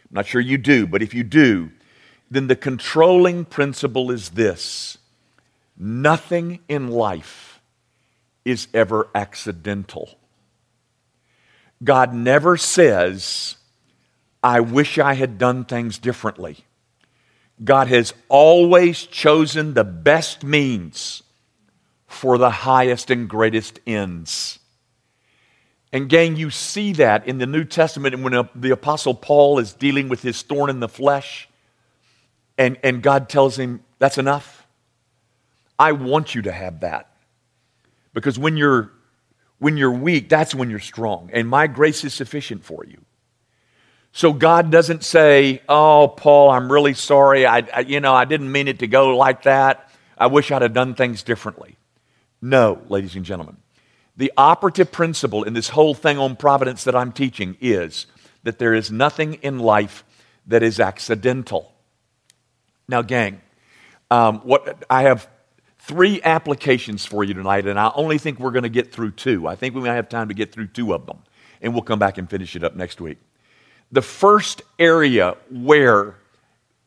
I'm 0.10 0.16
not 0.16 0.26
sure 0.26 0.42
you 0.42 0.58
do, 0.58 0.88
but 0.88 1.04
if 1.04 1.14
you 1.14 1.24
do, 1.24 1.70
then 2.32 2.48
the 2.48 2.56
controlling 2.56 3.46
principle 3.46 4.10
is 4.10 4.32
this 4.32 4.98
nothing 5.78 6.62
in 6.68 6.88
life 6.88 7.62
is 8.44 8.68
ever 8.74 9.10
accidental. 9.14 10.18
God 11.84 12.14
never 12.14 12.58
says, 12.58 13.58
I 14.44 14.60
wish 14.60 14.98
I 14.98 15.14
had 15.14 15.38
done 15.38 15.66
things 15.66 15.98
differently. 15.98 16.66
God 17.64 17.88
has 17.88 18.14
always 18.28 19.04
chosen 19.04 19.74
the 19.74 19.84
best 19.84 20.44
means 20.44 21.24
for 22.08 22.38
the 22.38 22.50
highest 22.50 23.10
and 23.10 23.30
greatest 23.30 23.80
ends. 23.88 24.60
And, 25.92 26.10
gang, 26.10 26.36
you 26.36 26.50
see 26.50 26.92
that 26.94 27.28
in 27.28 27.38
the 27.38 27.46
New 27.46 27.64
Testament 27.64 28.20
when 28.20 28.50
the 28.56 28.72
Apostle 28.72 29.14
Paul 29.14 29.60
is 29.60 29.74
dealing 29.74 30.10
with 30.10 30.22
his 30.22 30.42
thorn 30.42 30.70
in 30.70 30.82
the 30.82 30.90
flesh, 30.90 31.48
and, 32.58 32.78
and 32.84 33.02
God 33.02 33.30
tells 33.30 33.58
him, 33.58 33.82
That's 34.00 34.18
enough. 34.18 34.68
I 35.80 35.94
want 35.94 36.36
you 36.36 36.42
to 36.44 36.52
have 36.52 36.82
that. 36.82 37.16
Because 38.14 38.40
when 38.40 38.58
you're, 38.58 38.92
when 39.60 39.78
you're 39.78 39.92
weak, 39.92 40.30
that's 40.30 40.54
when 40.54 40.70
you're 40.70 40.80
strong. 40.80 41.30
And 41.34 41.48
my 41.48 41.68
grace 41.68 42.04
is 42.04 42.14
sufficient 42.14 42.64
for 42.64 42.86
you. 42.86 42.98
So 44.12 44.32
God 44.32 44.72
doesn't 44.72 45.04
say, 45.04 45.62
Oh, 45.68 46.14
Paul, 46.16 46.50
I'm 46.50 46.72
really 46.72 46.94
sorry. 46.94 47.46
I, 47.46 47.60
I, 47.74 47.80
you 47.82 48.00
know, 48.00 48.14
I 48.14 48.26
didn't 48.26 48.52
mean 48.52 48.68
it 48.68 48.80
to 48.80 48.88
go 48.88 49.16
like 49.18 49.44
that. 49.44 49.90
I 50.18 50.28
wish 50.28 50.52
I'd 50.52 50.62
have 50.62 50.74
done 50.74 50.96
things 50.96 51.24
differently. 51.24 51.76
No, 52.42 52.82
ladies 52.88 53.16
and 53.16 53.26
gentlemen. 53.26 53.58
The 54.18 54.32
operative 54.38 54.92
principle 54.92 55.44
in 55.44 55.54
this 55.54 55.70
whole 55.70 55.94
thing 55.94 56.18
on 56.18 56.38
providence 56.38 56.86
that 56.86 56.96
I'm 56.96 57.12
teaching 57.12 57.58
is 57.60 58.06
that 58.44 58.60
there 58.60 58.74
is 58.74 58.90
nothing 58.90 59.34
in 59.36 59.60
life 59.60 60.06
that 60.48 60.64
is 60.64 60.80
accidental. 60.80 61.74
Now, 62.88 63.02
gang, 63.02 63.42
um, 64.10 64.40
what 64.40 64.86
I 64.90 65.04
have 65.04 65.28
three 65.88 66.22
applications 66.24 67.06
for 67.06 67.24
you 67.24 67.34
tonight, 67.34 67.66
and 67.66 67.80
I 67.80 67.92
only 67.96 68.18
think 68.18 68.40
we're 68.40 68.52
going 68.52 68.64
to 68.64 68.70
get 68.70 68.92
through 68.92 69.12
two. 69.12 69.48
I 69.48 69.56
think 69.56 69.76
we 69.76 69.82
might 69.82 69.96
have 69.96 70.10
time 70.10 70.28
to 70.28 70.34
get 70.34 70.52
through 70.52 70.68
two 70.68 70.94
of 70.94 71.06
them, 71.06 71.20
and 71.62 71.74
we'll 71.74 71.84
come 71.84 72.00
back 72.00 72.18
and 72.18 72.30
finish 72.30 72.56
it 72.56 72.64
up 72.64 72.76
next 72.76 73.02
week. 73.02 73.18
The 73.92 74.02
first 74.02 74.62
area 74.80 75.38
where 75.50 76.16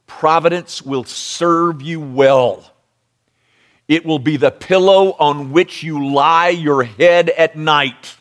providence 0.07 0.83
will 0.83 1.05
serve 1.05 1.83
you 1.83 2.01
well 2.01 2.73
it 3.89 4.05
will 4.05 4.19
be 4.19 4.37
the 4.37 4.51
pillow 4.51 5.17
on 5.19 5.51
which 5.51 5.83
you 5.83 6.13
lie 6.13 6.51
your 6.51 6.85
head 6.85 7.31
at 7.31 7.57
night, 7.57 8.17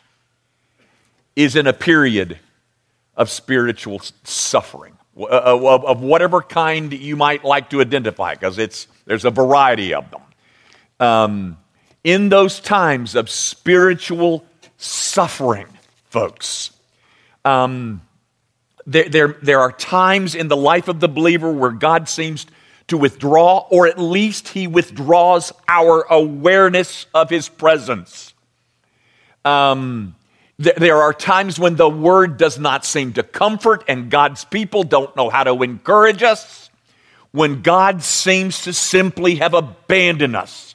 is 1.36 1.54
in 1.54 1.66
a 1.66 1.72
period 1.74 2.38
of 3.14 3.30
spiritual 3.30 4.00
suffering, 4.24 4.96
uh, 5.16 5.26
of, 5.26 5.84
of 5.84 6.00
whatever 6.00 6.40
kind 6.40 6.92
you 6.92 7.16
might 7.16 7.44
like 7.44 7.68
to 7.70 7.82
identify, 7.82 8.34
because 8.34 8.86
there's 9.04 9.24
a 9.26 9.30
variety 9.30 9.92
of 9.92 10.10
them. 10.10 10.22
Um, 11.00 11.56
in 12.04 12.28
those 12.28 12.60
times 12.60 13.14
of 13.14 13.28
spiritual 13.30 14.44
suffering, 14.76 15.66
folks, 16.10 16.70
um, 17.44 18.02
there, 18.86 19.08
there, 19.08 19.36
there 19.42 19.60
are 19.60 19.72
times 19.72 20.34
in 20.34 20.48
the 20.48 20.56
life 20.56 20.88
of 20.88 21.00
the 21.00 21.08
believer 21.08 21.52
where 21.52 21.70
God 21.70 22.08
seems 22.08 22.46
to 22.88 22.96
withdraw, 22.96 23.66
or 23.70 23.86
at 23.86 23.98
least 23.98 24.48
he 24.48 24.66
withdraws 24.66 25.52
our 25.68 26.06
awareness 26.10 27.06
of 27.12 27.28
his 27.28 27.48
presence. 27.48 28.32
Um, 29.44 30.16
th- 30.62 30.76
there 30.76 30.96
are 30.96 31.12
times 31.12 31.58
when 31.58 31.76
the 31.76 31.88
word 31.88 32.38
does 32.38 32.58
not 32.58 32.84
seem 32.84 33.12
to 33.14 33.22
comfort, 33.22 33.84
and 33.88 34.10
God's 34.10 34.44
people 34.46 34.84
don't 34.84 35.14
know 35.16 35.28
how 35.28 35.44
to 35.44 35.62
encourage 35.62 36.22
us. 36.22 36.70
When 37.30 37.60
God 37.60 38.02
seems 38.02 38.62
to 38.62 38.72
simply 38.72 39.36
have 39.36 39.52
abandoned 39.52 40.34
us, 40.34 40.67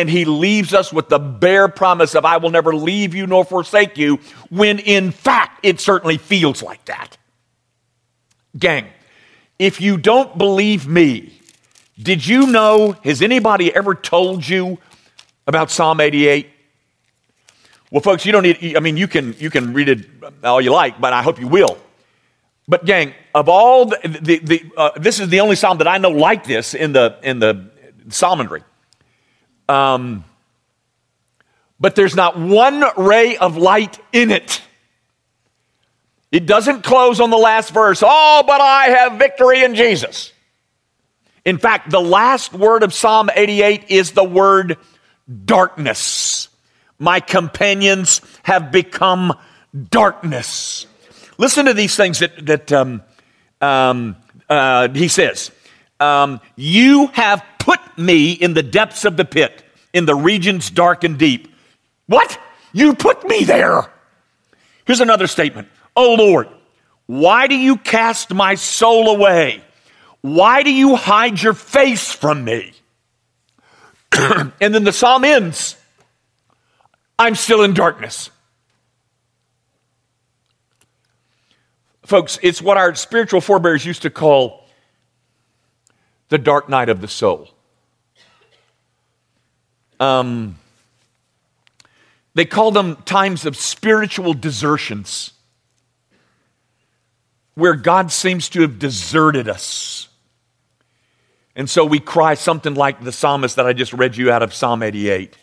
and 0.00 0.08
he 0.08 0.24
leaves 0.24 0.74
us 0.74 0.92
with 0.92 1.08
the 1.08 1.18
bare 1.18 1.68
promise 1.68 2.14
of, 2.14 2.24
I 2.24 2.36
will 2.36 2.50
never 2.50 2.74
leave 2.74 3.14
you 3.14 3.26
nor 3.26 3.44
forsake 3.44 3.98
you, 3.98 4.20
when 4.48 4.78
in 4.78 5.10
fact 5.10 5.60
it 5.64 5.80
certainly 5.80 6.18
feels 6.18 6.62
like 6.62 6.84
that. 6.84 7.16
Gang, 8.56 8.86
if 9.58 9.80
you 9.80 9.96
don't 9.96 10.38
believe 10.38 10.86
me, 10.86 11.32
did 12.00 12.24
you 12.24 12.46
know, 12.46 12.92
has 13.04 13.22
anybody 13.22 13.74
ever 13.74 13.94
told 13.94 14.46
you 14.48 14.78
about 15.46 15.70
Psalm 15.70 16.00
88? 16.00 16.48
Well, 17.90 18.00
folks, 18.00 18.24
you 18.24 18.32
don't 18.32 18.44
need, 18.44 18.76
I 18.76 18.80
mean, 18.80 18.96
you 18.96 19.08
can, 19.08 19.34
you 19.38 19.50
can 19.50 19.72
read 19.72 19.88
it 19.88 20.06
all 20.44 20.60
you 20.60 20.70
like, 20.70 21.00
but 21.00 21.12
I 21.12 21.22
hope 21.22 21.40
you 21.40 21.48
will. 21.48 21.76
But, 22.68 22.84
gang, 22.84 23.14
of 23.34 23.48
all 23.48 23.86
the, 23.86 24.18
the, 24.20 24.38
the 24.38 24.62
uh, 24.76 24.90
this 24.96 25.20
is 25.20 25.30
the 25.30 25.40
only 25.40 25.56
psalm 25.56 25.78
that 25.78 25.88
I 25.88 25.98
know 25.98 26.10
like 26.10 26.44
this 26.44 26.74
in 26.74 26.92
the, 26.92 27.18
in 27.22 27.38
the 27.38 27.70
psalmody. 28.10 28.62
Um, 29.68 30.24
but 31.80 31.94
there's 31.94 32.16
not 32.16 32.38
one 32.38 32.84
ray 32.96 33.36
of 33.36 33.56
light 33.56 33.98
in 34.12 34.30
it. 34.30 34.62
It 36.30 36.46
doesn't 36.46 36.82
close 36.82 37.20
on 37.20 37.30
the 37.30 37.38
last 37.38 37.70
verse, 37.70 38.02
oh, 38.04 38.44
but 38.46 38.60
I 38.60 38.86
have 38.86 39.18
victory 39.18 39.62
in 39.62 39.74
Jesus. 39.74 40.32
In 41.44 41.56
fact, 41.56 41.90
the 41.90 42.00
last 42.00 42.52
word 42.52 42.82
of 42.82 42.92
Psalm 42.92 43.30
88 43.34 43.86
is 43.88 44.12
the 44.12 44.24
word 44.24 44.76
darkness. 45.44 46.48
My 46.98 47.20
companions 47.20 48.20
have 48.42 48.70
become 48.70 49.32
darkness. 49.88 50.86
Listen 51.38 51.66
to 51.66 51.74
these 51.74 51.96
things 51.96 52.18
that, 52.18 52.44
that 52.44 52.72
um, 52.72 53.02
um, 53.60 54.16
uh, 54.48 54.88
he 54.88 55.08
says. 55.08 55.50
Um, 56.00 56.40
you 56.56 57.06
have 57.08 57.42
me 57.98 58.32
in 58.32 58.54
the 58.54 58.62
depths 58.62 59.04
of 59.04 59.16
the 59.16 59.24
pit, 59.24 59.64
in 59.92 60.06
the 60.06 60.14
regions 60.14 60.70
dark 60.70 61.04
and 61.04 61.18
deep. 61.18 61.48
What? 62.06 62.38
You 62.72 62.94
put 62.94 63.26
me 63.26 63.44
there. 63.44 63.90
Here's 64.84 65.00
another 65.00 65.26
statement 65.26 65.68
Oh 65.96 66.14
Lord, 66.14 66.48
why 67.06 67.46
do 67.46 67.54
you 67.54 67.76
cast 67.76 68.32
my 68.32 68.54
soul 68.54 69.08
away? 69.08 69.62
Why 70.20 70.62
do 70.62 70.72
you 70.72 70.96
hide 70.96 71.40
your 71.40 71.54
face 71.54 72.12
from 72.12 72.44
me? 72.44 72.72
and 74.12 74.74
then 74.74 74.84
the 74.84 74.92
psalm 74.92 75.24
ends 75.24 75.76
I'm 77.18 77.34
still 77.34 77.62
in 77.62 77.74
darkness. 77.74 78.30
Folks, 82.04 82.38
it's 82.42 82.62
what 82.62 82.76
our 82.78 82.94
spiritual 82.94 83.40
forebears 83.40 83.84
used 83.84 84.02
to 84.02 84.10
call 84.10 84.64
the 86.28 86.38
dark 86.38 86.68
night 86.68 86.88
of 86.88 87.00
the 87.00 87.08
soul. 87.08 87.50
Um, 90.00 90.56
They 92.34 92.44
call 92.44 92.70
them 92.70 92.96
times 93.04 93.44
of 93.46 93.56
spiritual 93.56 94.32
desertions, 94.32 95.32
where 97.54 97.74
God 97.74 98.12
seems 98.12 98.48
to 98.50 98.60
have 98.60 98.78
deserted 98.78 99.48
us. 99.48 100.08
And 101.56 101.68
so 101.68 101.84
we 101.84 101.98
cry 101.98 102.34
something 102.34 102.74
like 102.74 103.02
the 103.02 103.10
psalmist 103.10 103.56
that 103.56 103.66
I 103.66 103.72
just 103.72 103.92
read 103.92 104.16
you 104.16 104.30
out 104.30 104.44
of 104.44 104.54
Psalm 104.54 104.84
88. 104.84 105.36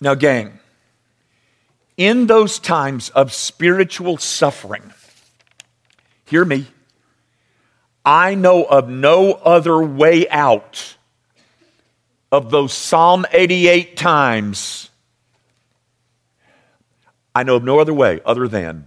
Now, 0.00 0.16
gang, 0.16 0.58
in 1.96 2.26
those 2.26 2.58
times 2.58 3.10
of 3.10 3.32
spiritual 3.32 4.16
suffering, 4.16 4.92
hear 6.24 6.44
me, 6.44 6.66
I 8.04 8.34
know 8.34 8.64
of 8.64 8.88
no 8.88 9.34
other 9.34 9.80
way 9.80 10.28
out 10.28 10.96
of 12.30 12.50
those 12.50 12.72
Psalm 12.72 13.24
88 13.32 13.96
times. 13.96 14.90
I 17.34 17.42
know 17.42 17.56
of 17.56 17.64
no 17.64 17.78
other 17.78 17.94
way 17.94 18.20
other 18.24 18.48
than 18.48 18.86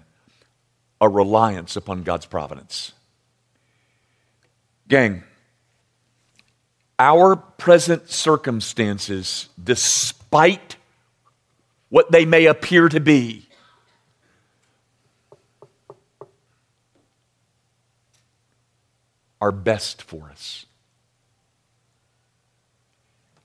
a 0.99 1.07
reliance 1.07 1.75
upon 1.75 2.03
God's 2.03 2.25
providence. 2.25 2.91
Gang, 4.87 5.23
our 6.97 7.35
present 7.35 8.09
circumstances, 8.09 9.47
despite 9.61 10.75
what 11.89 12.11
they 12.11 12.25
may 12.25 12.45
appear 12.45 12.89
to 12.89 12.99
be. 12.99 13.45
Are 19.41 19.53
best 19.53 20.01
for 20.01 20.29
us. 20.29 20.65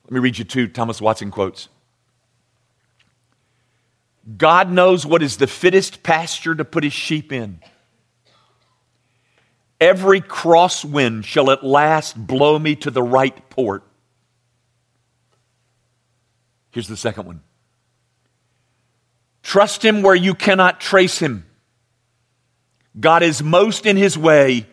Let 0.05 0.13
me 0.13 0.21
read 0.21 0.39
you 0.39 0.45
two 0.45 0.69
Thomas 0.69 1.01
Watson 1.01 1.31
quotes. 1.31 1.69
God 4.37 4.71
knows 4.71 5.05
what 5.05 5.23
is 5.23 5.37
the 5.37 5.47
fittest 5.47 6.03
pasture 6.03 6.55
to 6.55 6.65
put 6.65 6.85
his 6.85 6.93
sheep 6.93 7.33
in. 7.33 7.61
Every 9.81 10.21
crosswind 10.21 11.25
shall 11.25 11.51
at 11.51 11.63
last 11.63 12.17
blow 12.27 12.59
me 12.59 12.75
to 12.77 12.91
the 12.91 13.03
right 13.03 13.51
port. 13.51 13.83
Here's 16.71 16.89
the 16.89 16.97
second 16.97 17.27
one 17.27 17.43
Trust 19.43 19.85
Him 19.85 20.03
where 20.03 20.15
you 20.15 20.35
cannot 20.35 20.81
trace 20.81 21.19
Him. 21.19 21.45
God 22.99 23.23
is 23.23 23.43
most 23.43 23.85
in 23.85 23.97
His 23.97 24.17
way 24.17 24.67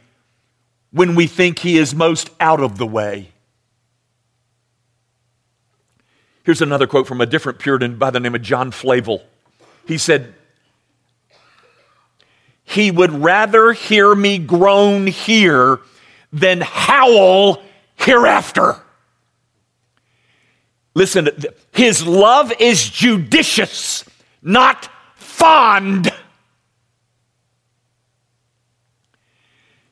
when 0.92 1.16
we 1.16 1.28
think 1.28 1.60
He 1.60 1.78
is 1.78 1.94
most 1.94 2.30
out 2.40 2.62
of 2.62 2.78
the 2.78 2.88
way. 2.88 3.31
Here's 6.44 6.62
another 6.62 6.88
quote 6.88 7.08
from 7.08 7.22
a 7.22 7.26
different 7.26 7.60
Puritan 7.60 7.98
by 7.98 8.10
the 8.10 8.20
name 8.20 8.36
of 8.36 8.42
John 8.42 8.72
Flavel. 8.72 9.24
He 9.88 9.98
said, 9.98 10.34
He 12.64 12.92
would 12.92 13.12
rather 13.12 13.74
hear 13.74 14.16
me 14.16 14.38
groan 14.38 15.08
here 15.08 15.80
than 16.34 16.62
howl 16.62 17.62
hereafter. 17.96 18.78
Listen, 20.94 21.30
his 21.72 22.06
love 22.06 22.52
is 22.60 22.90
judicious 22.90 24.04
not 24.42 24.90
fond. 25.16 26.12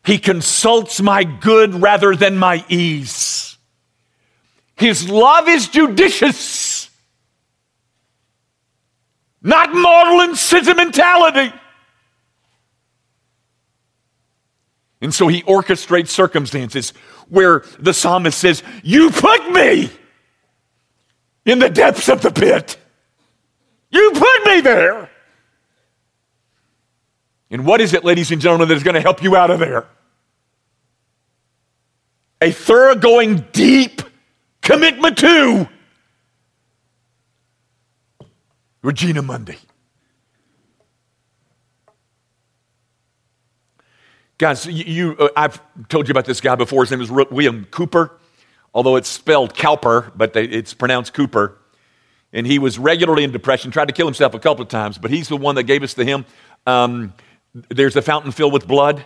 He 0.06 0.18
consults 0.18 1.02
my 1.02 1.24
good 1.24 1.76
rather 1.76 2.16
than 2.16 2.38
my 2.38 2.66
ease. 2.68 3.58
His 4.80 5.10
love 5.10 5.50
is 5.50 5.68
judicious, 5.68 6.90
not 9.42 9.74
maudlin 9.74 10.36
sentimentality. 10.36 11.54
And 15.02 15.14
so 15.14 15.28
he 15.28 15.44
orchestrates 15.44 16.10
circumstances 16.10 16.92
where 17.28 17.64
the 17.78 17.94
psalmist 17.94 18.38
says, 18.38 18.64
You 18.82 19.12
put 19.12 19.52
me 19.52 19.90
in 21.46 21.60
the 21.60 21.70
depths 21.70 22.08
of 22.08 22.22
the 22.22 22.32
pit. 22.32 22.78
You 23.92 24.12
put 24.14 24.46
me 24.46 24.62
there. 24.62 25.10
And 27.52 27.66
what 27.66 27.82
is 27.82 27.94
it, 27.94 28.06
ladies 28.06 28.32
and 28.32 28.42
gentlemen, 28.42 28.70
that 28.70 28.76
is 28.76 28.84
going 28.84 28.96
to 28.96 29.02
help 29.02 29.24
you 29.24 29.36
out 29.36 29.50
of 29.50 29.60
there? 29.60 29.88
A 32.42 32.52
thoroughgoing, 32.52 33.46
deep 33.52 34.02
commitment 34.70 35.18
to 35.18 35.68
Regina 38.84 39.24
Mundi. 39.24 39.58
Guys, 44.38 44.68
you, 44.68 45.16
uh, 45.18 45.30
I've 45.36 45.60
told 45.90 46.08
you 46.08 46.12
about 46.12 46.26
this 46.26 46.40
guy 46.40 46.54
before. 46.54 46.84
His 46.84 46.92
name 46.92 47.02
is 47.02 47.10
William 47.10 47.66
Cooper, 47.72 48.20
although 48.72 48.96
it's 48.96 49.10
spelled 49.10 49.56
Cowper, 49.56 50.12
but 50.16 50.34
they, 50.34 50.44
it's 50.44 50.76
pronounced 50.76 51.14
Cooper 51.16 51.58
and 52.32 52.46
he 52.46 52.60
was 52.60 52.78
regularly 52.78 53.24
in 53.24 53.32
depression, 53.32 53.72
tried 53.72 53.88
to 53.88 53.94
kill 53.94 54.06
himself 54.06 54.36
a 54.36 54.40
couple 54.40 54.62
of 54.62 54.70
times, 54.70 55.00
but 55.00 55.10
he's 55.10 55.30
the 55.30 55.36
one 55.36 55.56
that 55.56 55.64
gave 55.64 55.82
us 55.82 55.96
the 55.96 56.06
hymn, 56.06 56.28
um, 56.68 57.12
There's 57.70 57.96
a 57.96 58.04
Fountain 58.04 58.32
Filled 58.32 58.54
with 58.54 58.68
Blood. 58.68 59.04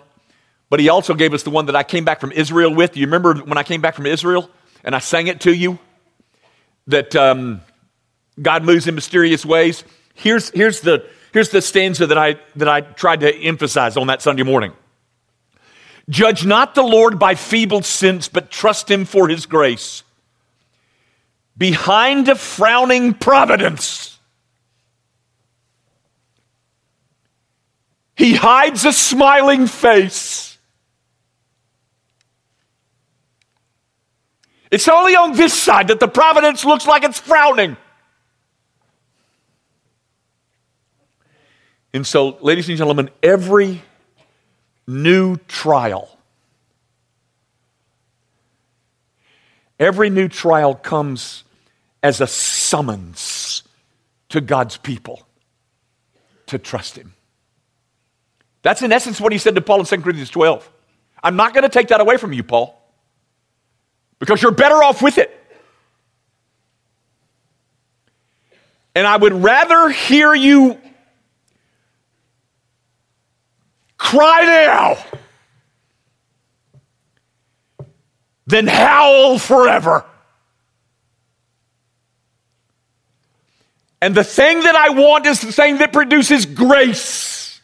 But 0.70 0.82
he 0.82 0.90
also 0.90 1.14
gave 1.14 1.34
us 1.34 1.44
the 1.44 1.52
one 1.52 1.68
that 1.68 1.76
I 1.76 1.84
came 1.84 2.04
back 2.04 2.20
from 2.20 2.32
Israel 2.32 2.74
with. 2.74 2.94
Do 2.94 3.00
you 3.00 3.06
remember 3.06 3.36
when 3.36 3.58
I 3.58 3.64
came 3.64 3.80
back 3.80 3.96
from 3.96 4.08
Israel 4.08 4.50
and 4.84 4.96
I 4.96 5.00
sang 5.00 5.28
it 5.28 5.42
to 5.42 5.54
you? 5.54 5.80
That 6.88 7.16
um, 7.16 7.62
God 8.42 8.64
moves 8.64 8.88
in 8.88 8.96
mysterious 8.96 9.46
ways. 9.46 9.84
Here's, 10.14 10.50
here's, 10.50 10.82
the, 10.82 11.08
here's 11.32 11.50
the 11.50 11.62
stanza 11.62 12.08
that 12.08 12.18
I, 12.18 12.40
that 12.56 12.68
I 12.68 12.82
tried 12.82 13.22
to 13.22 13.34
emphasize 13.34 13.98
on 13.98 14.08
that 14.08 14.22
Sunday 14.22 14.44
morning. 14.44 14.74
Judge 16.10 16.46
not 16.46 16.76
the 16.76 16.84
Lord 16.84 17.18
by 17.18 17.36
feeble 17.36 17.82
sense, 17.82 18.28
but 18.28 18.52
trust 18.52 18.92
him 18.92 19.06
for 19.06 19.30
his 19.30 19.46
grace 19.46 20.04
behind 21.58 22.28
a 22.30 22.36
frowning 22.36 23.14
providence. 23.14 24.20
He 28.16 28.34
hides 28.34 28.86
a 28.86 28.94
smiling 28.94 29.68
face. 29.68 30.53
It's 34.74 34.88
only 34.88 35.16
on 35.16 35.34
this 35.34 35.54
side 35.54 35.90
that 35.90 36.00
the 36.00 36.08
providence 36.08 36.66
looks 36.66 36.88
like 36.88 37.04
it's 37.04 37.20
frowning. 37.20 37.78
And 41.94 42.08
so, 42.08 42.40
ladies 42.42 42.68
and 42.70 42.76
gentlemen, 42.80 43.12
every 43.22 43.84
new 44.88 45.38
trial, 45.48 46.18
every 49.80 50.10
new 50.10 50.28
trial 50.28 50.74
comes 50.74 51.44
as 52.02 52.20
a 52.20 52.26
summons 52.26 53.62
to 54.30 54.42
God's 54.42 54.78
people 54.78 55.22
to 56.48 56.58
trust 56.58 56.98
Him. 56.98 57.14
That's 58.64 58.82
in 58.82 58.92
essence 58.92 59.22
what 59.22 59.34
he 59.34 59.38
said 59.38 59.54
to 59.54 59.62
Paul 59.62 59.82
in 59.82 59.86
2 59.86 59.98
Corinthians 59.98 60.32
12. 60.32 60.68
I'm 61.22 61.36
not 61.36 61.54
going 61.54 61.62
to 61.62 61.70
take 61.70 61.90
that 61.90 62.02
away 62.02 62.18
from 62.18 62.34
you, 62.34 62.42
Paul, 62.42 62.83
because 64.24 64.42
you're 64.42 64.54
better 64.54 64.82
off 64.82 65.02
with 65.02 65.18
it. 65.18 65.38
And 68.96 69.06
I 69.06 69.18
would 69.18 69.34
rather 69.34 69.90
hear 69.90 70.34
you 70.34 70.78
cry 73.98 74.46
now 74.46 75.04
than 78.48 78.66
howl 78.66 79.40
forever. 79.40 80.06
And 84.02 84.16
the 84.16 84.24
thing 84.24 84.62
that 84.62 84.76
I 84.76 84.92
want 84.92 85.26
is 85.26 85.42
the 85.42 85.52
thing 85.52 85.80
that 85.80 85.92
produces 85.92 86.46
grace. 86.46 87.60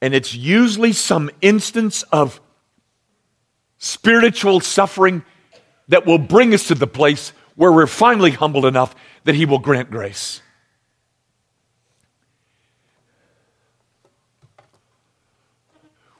And 0.00 0.14
it's 0.14 0.32
usually 0.32 0.92
some 0.92 1.30
instance 1.40 2.04
of 2.12 2.40
spiritual 3.82 4.60
suffering 4.60 5.24
that 5.88 6.06
will 6.06 6.16
bring 6.16 6.54
us 6.54 6.68
to 6.68 6.74
the 6.74 6.86
place 6.86 7.32
where 7.56 7.72
we're 7.72 7.88
finally 7.88 8.30
humbled 8.30 8.64
enough 8.64 8.94
that 9.24 9.34
He 9.34 9.44
will 9.44 9.58
grant 9.58 9.90
grace. 9.90 10.40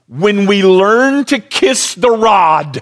When 0.09 0.45
we 0.45 0.61
learn 0.61 1.23
to 1.25 1.39
kiss 1.39 1.95
the 1.95 2.11
rod, 2.11 2.81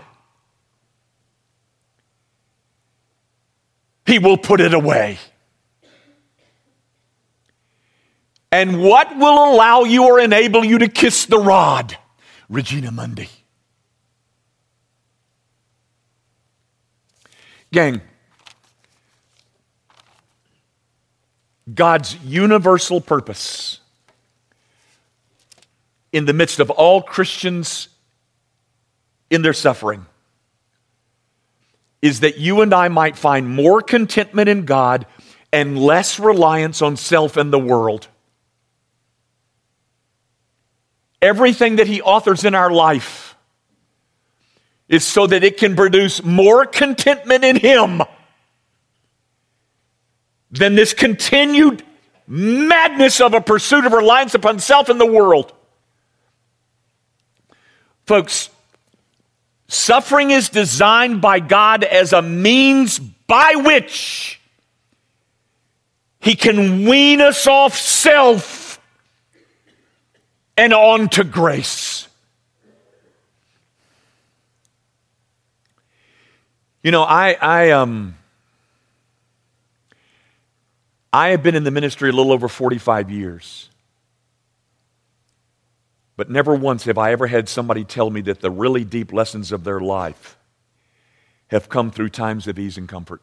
he 4.07 4.17
will 4.17 4.37
put 4.37 4.59
it 4.59 4.73
away. 4.73 5.19
And 8.51 8.81
what 8.81 9.15
will 9.15 9.53
allow 9.53 9.83
you 9.83 10.05
or 10.05 10.19
enable 10.19 10.65
you 10.65 10.79
to 10.79 10.87
kiss 10.87 11.27
the 11.27 11.37
rod? 11.37 11.97
Regina 12.49 12.91
Mundi. 12.91 13.29
Gang, 17.73 18.01
God's 21.73 22.17
universal 22.23 22.99
purpose 22.99 23.79
in 26.11 26.25
the 26.25 26.33
midst 26.33 26.59
of 26.59 26.69
all 26.69 27.01
Christians 27.01 27.87
in 29.29 29.41
their 29.41 29.53
suffering 29.53 30.05
is 32.01 32.21
that 32.21 32.37
you 32.37 32.61
and 32.61 32.73
I 32.73 32.89
might 32.89 33.15
find 33.15 33.47
more 33.49 33.81
contentment 33.81 34.49
in 34.49 34.65
God 34.65 35.05
and 35.53 35.79
less 35.79 36.19
reliance 36.19 36.81
on 36.81 36.97
self 36.97 37.37
and 37.37 37.53
the 37.53 37.59
world. 37.59 38.07
Everything 41.21 41.77
that 41.77 41.87
He 41.87 42.01
authors 42.01 42.43
in 42.43 42.55
our 42.55 42.71
life 42.71 43.30
is 44.91 45.05
so 45.05 45.25
that 45.25 45.43
it 45.43 45.55
can 45.55 45.75
produce 45.75 46.21
more 46.21 46.65
contentment 46.65 47.45
in 47.45 47.55
Him 47.55 48.03
than 50.51 50.75
this 50.75 50.93
continued 50.93 51.81
madness 52.27 53.21
of 53.21 53.33
a 53.33 53.39
pursuit 53.39 53.85
of 53.85 53.93
reliance 53.93 54.35
upon 54.35 54.59
self 54.59 54.89
and 54.89 54.99
the 54.99 55.05
world. 55.05 55.53
Folks, 58.05 58.49
suffering 59.69 60.31
is 60.31 60.49
designed 60.49 61.21
by 61.21 61.39
God 61.39 61.85
as 61.85 62.11
a 62.11 62.21
means 62.21 62.99
by 62.99 63.53
which 63.55 64.41
He 66.19 66.35
can 66.35 66.85
wean 66.85 67.21
us 67.21 67.47
off 67.47 67.77
self 67.77 68.77
and 70.57 70.73
onto 70.73 71.23
grace. 71.23 72.09
You 76.83 76.91
know, 76.91 77.03
I, 77.03 77.37
I, 77.39 77.71
um, 77.71 78.15
I 81.13 81.29
have 81.29 81.43
been 81.43 81.55
in 81.55 81.63
the 81.63 81.71
ministry 81.71 82.09
a 82.09 82.13
little 82.13 82.31
over 82.31 82.47
45 82.47 83.11
years. 83.11 83.69
But 86.15 86.29
never 86.29 86.55
once 86.55 86.85
have 86.85 86.97
I 86.97 87.11
ever 87.11 87.27
had 87.27 87.49
somebody 87.49 87.83
tell 87.83 88.09
me 88.09 88.21
that 88.21 88.41
the 88.41 88.51
really 88.51 88.83
deep 88.83 89.11
lessons 89.11 89.51
of 89.51 89.63
their 89.63 89.79
life 89.79 90.37
have 91.47 91.69
come 91.69 91.91
through 91.91 92.09
times 92.09 92.47
of 92.47 92.57
ease 92.57 92.77
and 92.77 92.87
comfort. 92.87 93.21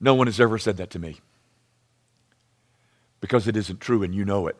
No 0.00 0.14
one 0.14 0.26
has 0.26 0.40
ever 0.40 0.58
said 0.58 0.76
that 0.76 0.90
to 0.90 0.98
me 0.98 1.20
because 3.20 3.48
it 3.48 3.56
isn't 3.56 3.80
true 3.80 4.02
and 4.02 4.14
you 4.14 4.24
know 4.24 4.46
it. 4.48 4.56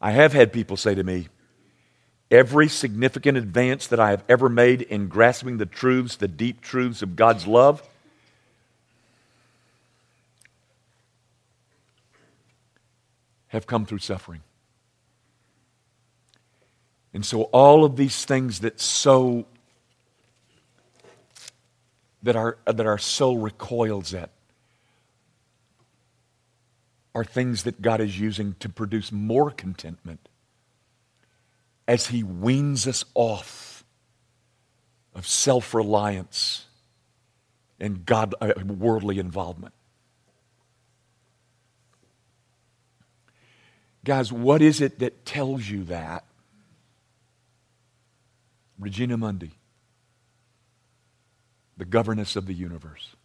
I 0.00 0.12
have 0.12 0.32
had 0.32 0.52
people 0.52 0.78
say 0.78 0.94
to 0.94 1.04
me, 1.04 1.28
every 2.30 2.68
significant 2.68 3.36
advance 3.36 3.86
that 3.88 3.98
I 3.98 4.10
have 4.10 4.22
ever 4.28 4.48
made 4.48 4.82
in 4.82 5.08
grasping 5.08 5.58
the 5.58 5.66
truths, 5.66 6.16
the 6.16 6.28
deep 6.28 6.60
truths 6.60 7.02
of 7.02 7.16
God's 7.16 7.46
love, 7.46 7.82
have 13.48 13.66
come 13.66 13.84
through 13.84 13.98
suffering. 13.98 14.42
And 17.12 17.26
so 17.26 17.42
all 17.44 17.84
of 17.84 17.96
these 17.96 18.24
things 18.24 18.60
that 18.60 18.80
so 18.80 19.46
that 22.22 22.36
our, 22.36 22.58
that 22.66 22.86
our 22.86 22.98
soul 22.98 23.38
recoils 23.38 24.14
at 24.14 24.30
are 27.12 27.24
things 27.24 27.64
that 27.64 27.82
God 27.82 28.00
is 28.00 28.20
using 28.20 28.54
to 28.60 28.68
produce 28.68 29.10
more 29.10 29.50
contentment 29.50 30.29
as 31.90 32.06
He 32.06 32.22
weans 32.22 32.86
us 32.86 33.04
off 33.16 33.84
of 35.12 35.26
self 35.26 35.74
reliance 35.74 36.66
and 37.80 38.06
God, 38.06 38.32
uh, 38.40 38.52
worldly 38.64 39.18
involvement. 39.18 39.74
Guys, 44.04 44.32
what 44.32 44.62
is 44.62 44.80
it 44.80 45.00
that 45.00 45.26
tells 45.26 45.68
you 45.68 45.82
that? 45.84 46.24
Regina 48.78 49.16
Mundi, 49.16 49.50
the 51.76 51.84
governess 51.84 52.36
of 52.36 52.46
the 52.46 52.54
universe. 52.54 53.16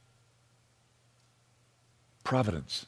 Providence. 2.23 2.87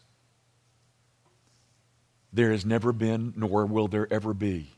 There 2.33 2.49
has 2.49 2.65
never 2.65 2.91
been, 2.91 3.33
nor 3.35 3.67
will 3.67 3.87
there 3.87 4.11
ever 4.11 4.33
be, 4.33 4.71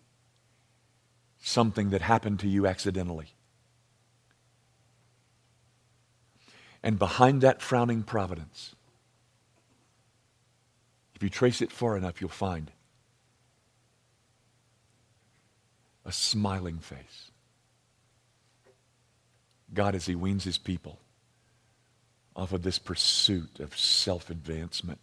something 1.40 1.90
that 1.92 2.02
happened 2.02 2.40
to 2.40 2.48
you 2.48 2.68
accidentally. 2.68 3.34
And 6.84 6.98
behind 6.98 7.42
that 7.42 7.62
frowning 7.62 8.04
providence, 8.04 8.76
if 11.16 11.24
you 11.24 11.30
trace 11.30 11.62
it 11.62 11.72
far 11.72 11.98
enough, 11.98 12.22
you'll 12.22 12.30
find 12.30 12.72
a 16.06 16.12
smiling 16.12 16.80
face. 16.80 17.32
God, 19.74 19.96
as 19.96 20.06
He 20.06 20.16
weans 20.16 20.46
His 20.46 20.58
people 20.58 21.00
off 22.36 22.54
of 22.54 22.64
this 22.64 22.80
pursuit 22.80 23.60
of 23.60 23.78
self 23.78 24.30
advancement. 24.30 25.00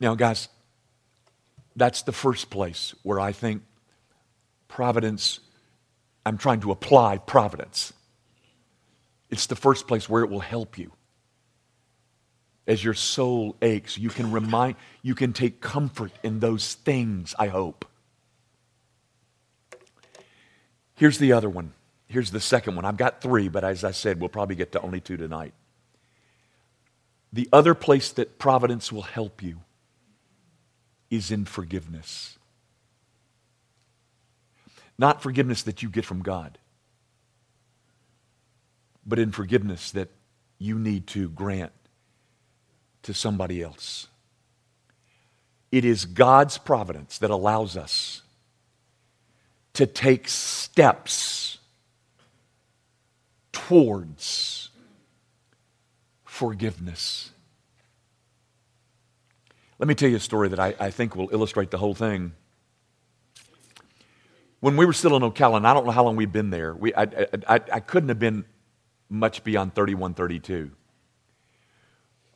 Now, 0.00 0.14
guys, 0.14 0.48
that's 1.76 2.02
the 2.02 2.12
first 2.12 2.50
place 2.50 2.94
where 3.02 3.20
I 3.20 3.32
think 3.32 3.62
providence, 4.68 5.40
I'm 6.26 6.38
trying 6.38 6.60
to 6.60 6.70
apply 6.70 7.18
providence. 7.18 7.92
It's 9.30 9.46
the 9.46 9.56
first 9.56 9.86
place 9.86 10.08
where 10.08 10.22
it 10.22 10.30
will 10.30 10.40
help 10.40 10.78
you 10.78 10.92
as 12.70 12.84
your 12.84 12.94
soul 12.94 13.56
aches, 13.62 13.98
you 13.98 14.10
can 14.10 14.30
remind, 14.30 14.76
you 15.02 15.16
can 15.16 15.32
take 15.32 15.60
comfort 15.60 16.12
in 16.22 16.38
those 16.38 16.74
things, 16.74 17.34
I 17.36 17.48
hope. 17.48 17.84
Here's 20.94 21.18
the 21.18 21.32
other 21.32 21.50
one. 21.50 21.72
Here's 22.06 22.30
the 22.30 22.40
second 22.40 22.76
one. 22.76 22.84
I've 22.84 22.96
got 22.96 23.20
three, 23.20 23.48
but 23.48 23.64
as 23.64 23.82
I 23.82 23.90
said, 23.90 24.20
we'll 24.20 24.28
probably 24.28 24.54
get 24.54 24.70
to 24.72 24.80
only 24.82 25.00
two 25.00 25.16
tonight. 25.16 25.52
The 27.32 27.48
other 27.52 27.74
place 27.74 28.12
that 28.12 28.38
providence 28.38 28.92
will 28.92 29.02
help 29.02 29.42
you 29.42 29.62
is 31.10 31.30
in 31.30 31.44
forgiveness. 31.44 32.38
Not 34.96 35.22
forgiveness 35.22 35.62
that 35.64 35.82
you 35.82 35.88
get 35.88 36.04
from 36.04 36.22
God, 36.22 36.58
but 39.04 39.18
in 39.18 39.32
forgiveness 39.32 39.90
that 39.92 40.10
you 40.58 40.78
need 40.78 41.06
to 41.08 41.28
grant 41.30 41.72
to 43.02 43.14
somebody 43.14 43.62
else. 43.62 44.06
It 45.72 45.84
is 45.84 46.04
God's 46.04 46.58
providence 46.58 47.18
that 47.18 47.30
allows 47.30 47.76
us 47.76 48.22
to 49.74 49.86
take 49.86 50.28
steps 50.28 51.58
towards 53.52 54.68
forgiveness. 56.24 57.30
Let 59.80 59.88
me 59.88 59.96
tell 59.96 60.08
you 60.08 60.16
a 60.16 60.20
story 60.20 60.50
that 60.50 60.60
I, 60.60 60.76
I, 60.78 60.90
think 60.90 61.16
will 61.16 61.30
illustrate 61.32 61.72
the 61.72 61.78
whole 61.78 61.94
thing. 61.94 62.32
When 64.60 64.76
we 64.76 64.86
were 64.86 64.92
still 64.92 65.16
in 65.16 65.22
Ocala, 65.22 65.56
and 65.56 65.66
I 65.66 65.74
don't 65.74 65.84
know 65.84 65.90
how 65.90 66.04
long 66.04 66.14
we've 66.14 66.30
been 66.30 66.50
there, 66.50 66.72
we, 66.74 66.94
I, 66.94 67.02
I, 67.48 67.60
I 67.72 67.80
couldn't 67.80 68.10
have 68.10 68.20
been 68.20 68.44
much 69.08 69.42
beyond 69.42 69.74
31, 69.74 70.14
32 70.14 70.70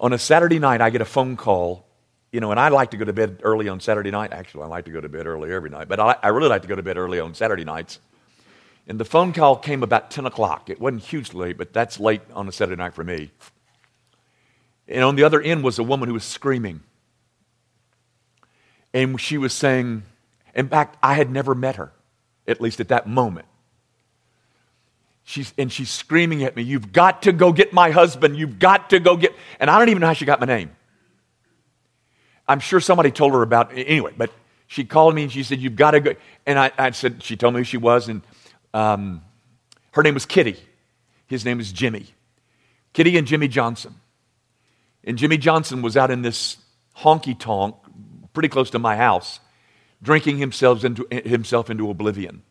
on 0.00 0.12
a 0.12 0.18
Saturday 0.18 0.59
night, 0.59 0.80
I 0.80 0.90
get 0.90 1.00
a 1.00 1.07
phone 1.07 1.37
call, 1.37 1.87
you 2.33 2.40
know, 2.40 2.50
and 2.50 2.59
I 2.59 2.68
like 2.68 2.90
to 2.90 2.96
go 2.96 3.04
to 3.04 3.12
bed 3.12 3.40
early 3.42 3.68
on 3.68 3.80
Saturday 3.80 4.11
night. 4.11 4.33
Actually, 4.33 4.64
I 4.64 4.66
like 4.66 4.85
to 4.87 4.90
go 4.90 5.00
to 5.00 5.09
bed 5.09 5.26
early 5.26 5.52
every 5.52 5.70
night, 5.70 5.88
but 5.88 6.00
I, 6.00 6.16
I 6.22 6.28
really 6.28 6.48
like 6.48 6.62
to 6.62 6.68
go 6.68 6.74
to 6.74 6.83
bed 6.83 6.98
early 6.98 7.20
on 7.20 7.35
Saturday 7.35 7.64
nights. 7.64 8.00
And 8.87 9.00
the 9.00 9.04
phone 9.04 9.33
call 9.33 9.57
came 9.57 9.83
about 9.83 10.11
10 10.11 10.26
o'clock. 10.26 10.68
It 10.68 10.78
wasn't 10.78 11.04
hugely 11.04 11.46
late, 11.46 11.57
but 11.57 11.72
that's 11.72 11.98
late 11.98 12.20
on 12.35 12.48
a 12.48 12.52
Saturday 12.52 12.76
night 12.76 12.92
for 12.92 13.04
me. 13.04 13.30
And 14.87 15.02
on 15.02 15.16
the 15.16 15.24
other 15.24 15.40
end 15.40 15.64
was 15.64 15.78
a 15.78 15.83
woman 15.83 16.09
who 16.09 16.14
was 16.14 16.24
screaming. 16.24 16.80
And 18.94 19.20
she 19.20 19.37
was 19.37 19.52
saying, 19.52 20.04
in 20.54 20.68
fact, 20.68 20.96
I 21.02 21.14
had 21.14 21.30
never 21.30 21.54
met 21.54 21.76
her, 21.76 21.92
at 22.46 22.61
least 22.61 22.80
at 22.80 22.88
that 22.88 23.07
moment. 23.07 23.46
She's, 25.24 25.52
and 25.59 25.72
she's 25.72 25.90
screaming 25.90 26.44
at 26.44 26.54
me, 26.54 26.62
You've 26.62 26.92
got 26.92 27.22
to 27.22 27.33
go 27.33 27.52
get 27.52 27.72
my 27.72 27.90
husband. 27.90 28.37
You've 28.37 28.59
got 28.59 28.90
to 28.90 29.00
go 29.00 29.16
get. 29.16 29.35
And 29.59 29.68
I 29.68 29.78
don't 29.78 29.88
even 29.88 30.00
know 30.00 30.07
how 30.07 30.12
she 30.12 30.24
got 30.24 30.38
my 30.38 30.46
name. 30.46 30.70
I'm 32.46 32.61
sure 32.61 32.78
somebody 32.78 33.11
told 33.11 33.33
her 33.33 33.42
about 33.42 33.72
anyway, 33.72 34.12
but 34.16 34.30
she 34.66 34.85
called 34.85 35.14
me 35.14 35.22
and 35.24 35.33
she 35.33 35.42
said, 35.42 35.61
You've 35.61 35.76
got 35.76 35.92
to 35.92 36.00
go. 36.00 36.14
And 36.46 36.59
I, 36.59 36.70
I 36.78 36.90
said, 36.90 37.22
She 37.22 37.37
told 37.37 37.54
me 37.54 37.61
who 37.61 37.64
she 37.64 37.78
was, 37.78 38.09
and 38.09 38.22
um, 38.74 39.22
her 39.92 40.02
name 40.02 40.14
was 40.14 40.26
Kitty. 40.26 40.57
His 41.26 41.44
name 41.44 41.59
is 41.59 41.72
Jimmy. 41.72 42.07
Kitty 42.92 43.16
and 43.16 43.26
Jimmy 43.26 43.48
Johnson. 43.48 43.94
And 45.04 45.18
Jimmy 45.18 45.38
Johnson 45.38 45.83
was 45.83 45.96
out 45.96 46.11
in 46.11 46.22
this 46.22 46.59
honky 46.98 47.38
tonk, 47.38 47.76
pretty 48.35 48.51
close 48.51 48.68
to 48.70 48.79
my 48.79 48.97
house, 48.97 49.40
drinking 50.03 50.37
himself 50.38 50.85
into, 50.85 51.07
himself 51.11 51.70
into 51.70 51.88
oblivion. 51.88 52.42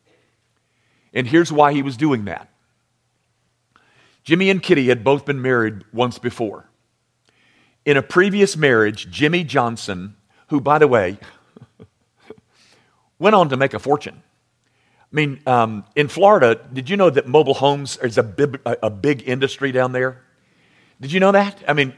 And 1.13 1.27
here's 1.27 1.51
why 1.51 1.73
he 1.73 1.83
was 1.83 1.95
doing 1.95 2.25
that 2.25 2.49
Jimmy 4.23 4.49
and 4.49 4.63
Kitty 4.63 4.87
had 4.87 5.03
both 5.03 5.25
been 5.25 5.41
married 5.41 5.83
once 5.93 6.17
before. 6.17 6.69
In 7.85 7.97
a 7.97 8.01
previous 8.01 8.55
marriage, 8.55 9.11
Jimmy 9.11 9.43
Johnson, 9.43 10.15
who, 10.47 10.61
by 10.61 10.79
the 10.79 10.87
way, 10.87 11.17
went 13.19 13.35
on 13.35 13.49
to 13.49 13.57
make 13.57 13.73
a 13.73 13.79
fortune. 13.79 14.23
I 15.11 15.15
mean, 15.15 15.41
um, 15.45 15.83
in 15.95 16.07
Florida, 16.07 16.59
did 16.71 16.89
you 16.89 16.97
know 16.97 17.09
that 17.09 17.27
mobile 17.27 17.53
homes 17.53 17.97
is 17.97 18.17
a 18.17 18.23
big, 18.23 18.59
a 18.65 18.89
big 18.89 19.27
industry 19.27 19.71
down 19.71 19.91
there? 19.91 20.23
Did 21.01 21.11
you 21.11 21.19
know 21.19 21.33
that? 21.33 21.61
I 21.67 21.73
mean, 21.73 21.93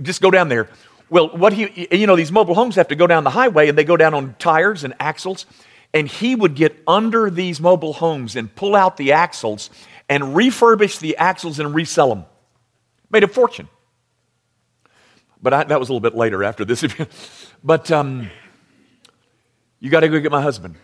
just 0.00 0.22
go 0.22 0.30
down 0.30 0.48
there. 0.48 0.68
Well, 1.08 1.28
what 1.28 1.52
he, 1.52 1.88
you 1.92 2.06
know, 2.06 2.16
these 2.16 2.32
mobile 2.32 2.54
homes 2.54 2.74
have 2.76 2.88
to 2.88 2.96
go 2.96 3.06
down 3.06 3.24
the 3.24 3.30
highway 3.30 3.68
and 3.68 3.78
they 3.78 3.84
go 3.84 3.96
down 3.96 4.14
on 4.14 4.34
tires 4.38 4.84
and 4.84 4.94
axles. 4.98 5.46
And 5.94 6.08
he 6.08 6.34
would 6.34 6.54
get 6.54 6.82
under 6.86 7.30
these 7.30 7.60
mobile 7.60 7.92
homes 7.92 8.36
and 8.36 8.52
pull 8.54 8.74
out 8.74 8.96
the 8.96 9.12
axles 9.12 9.70
and 10.08 10.22
refurbish 10.22 10.98
the 10.98 11.16
axles 11.16 11.58
and 11.58 11.74
resell 11.74 12.08
them. 12.08 12.24
Made 13.10 13.24
a 13.24 13.28
fortune. 13.28 13.68
But 15.40 15.54
I, 15.54 15.64
that 15.64 15.78
was 15.78 15.88
a 15.88 15.92
little 15.92 16.00
bit 16.00 16.16
later 16.16 16.42
after 16.42 16.64
this. 16.64 16.84
but 17.64 17.90
um, 17.90 18.30
you 19.78 19.90
got 19.90 20.00
to 20.00 20.08
go 20.08 20.18
get 20.18 20.32
my 20.32 20.42
husband. 20.42 20.74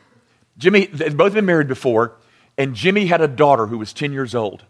Jimmy, 0.57 0.87
they'd 0.87 1.17
both 1.17 1.35
been 1.35 1.47
married 1.47 1.69
before, 1.69 2.17
and 2.57 2.75
Jimmy 2.75 3.07
had 3.07 3.21
a 3.21 3.29
daughter 3.29 3.67
who 3.67 3.79
was 3.79 3.93
10 3.93 4.13
years 4.13 4.35
old. 4.35 4.65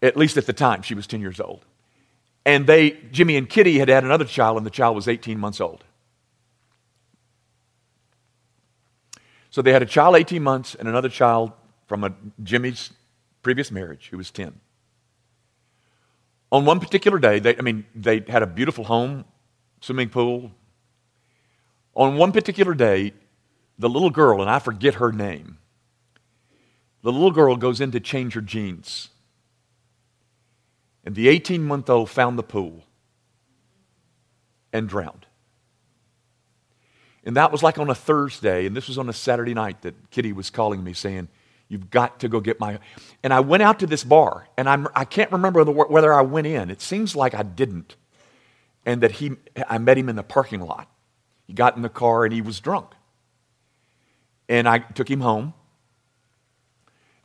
At 0.00 0.16
least 0.16 0.36
at 0.36 0.46
the 0.46 0.52
time, 0.52 0.82
she 0.82 0.94
was 0.94 1.06
10 1.06 1.20
years 1.20 1.40
old. 1.40 1.64
And 2.46 2.66
they, 2.66 2.92
Jimmy 3.10 3.36
and 3.36 3.48
Kitty 3.48 3.78
had 3.78 3.88
had 3.88 4.04
another 4.04 4.24
child, 4.24 4.58
and 4.58 4.66
the 4.66 4.70
child 4.70 4.96
was 4.96 5.08
18 5.08 5.38
months 5.38 5.60
old. 5.60 5.84
So 9.50 9.62
they 9.62 9.72
had 9.72 9.82
a 9.82 9.86
child 9.86 10.16
18 10.16 10.42
months 10.42 10.74
and 10.74 10.88
another 10.88 11.08
child 11.08 11.52
from 11.86 12.02
a, 12.02 12.12
Jimmy's 12.42 12.92
previous 13.42 13.70
marriage 13.70 14.08
who 14.10 14.16
was 14.16 14.32
10. 14.32 14.58
On 16.50 16.64
one 16.64 16.80
particular 16.80 17.20
day, 17.20 17.38
they, 17.38 17.56
I 17.56 17.60
mean, 17.60 17.86
they 17.94 18.24
had 18.26 18.42
a 18.42 18.48
beautiful 18.48 18.84
home, 18.84 19.24
swimming 19.80 20.08
pool. 20.08 20.50
On 21.94 22.16
one 22.16 22.32
particular 22.32 22.74
day, 22.74 23.12
the 23.78 23.88
little 23.88 24.10
girl, 24.10 24.40
and 24.40 24.50
I 24.50 24.58
forget 24.58 24.94
her 24.94 25.12
name, 25.12 25.58
the 27.02 27.12
little 27.12 27.30
girl 27.30 27.56
goes 27.56 27.80
in 27.80 27.90
to 27.92 28.00
change 28.00 28.34
her 28.34 28.40
jeans. 28.40 29.10
And 31.04 31.14
the 31.14 31.28
18 31.28 31.62
month 31.62 31.90
old 31.90 32.10
found 32.10 32.38
the 32.38 32.42
pool 32.42 32.84
and 34.72 34.88
drowned. 34.88 35.26
And 37.24 37.36
that 37.36 37.52
was 37.52 37.62
like 37.62 37.78
on 37.78 37.88
a 37.88 37.94
Thursday, 37.94 38.66
and 38.66 38.76
this 38.76 38.88
was 38.88 38.98
on 38.98 39.08
a 39.08 39.12
Saturday 39.12 39.54
night 39.54 39.82
that 39.82 40.10
Kitty 40.10 40.32
was 40.32 40.50
calling 40.50 40.82
me 40.84 40.92
saying, 40.92 41.28
You've 41.68 41.88
got 41.88 42.20
to 42.20 42.28
go 42.28 42.40
get 42.40 42.60
my. 42.60 42.78
And 43.22 43.32
I 43.32 43.40
went 43.40 43.62
out 43.62 43.78
to 43.80 43.86
this 43.86 44.04
bar, 44.04 44.46
and 44.58 44.68
I'm, 44.68 44.86
I 44.94 45.06
can't 45.06 45.32
remember 45.32 45.64
the, 45.64 45.72
whether 45.72 46.12
I 46.12 46.20
went 46.20 46.46
in. 46.46 46.70
It 46.70 46.82
seems 46.82 47.16
like 47.16 47.34
I 47.34 47.42
didn't. 47.42 47.96
And 48.84 49.02
that 49.02 49.12
he, 49.12 49.32
I 49.66 49.78
met 49.78 49.96
him 49.96 50.10
in 50.10 50.16
the 50.16 50.22
parking 50.22 50.60
lot. 50.60 50.90
He 51.46 51.54
got 51.54 51.74
in 51.74 51.82
the 51.82 51.88
car 51.88 52.26
and 52.26 52.34
he 52.34 52.42
was 52.42 52.60
drunk. 52.60 52.92
And 54.46 54.68
I 54.68 54.78
took 54.78 55.10
him 55.10 55.20
home 55.20 55.54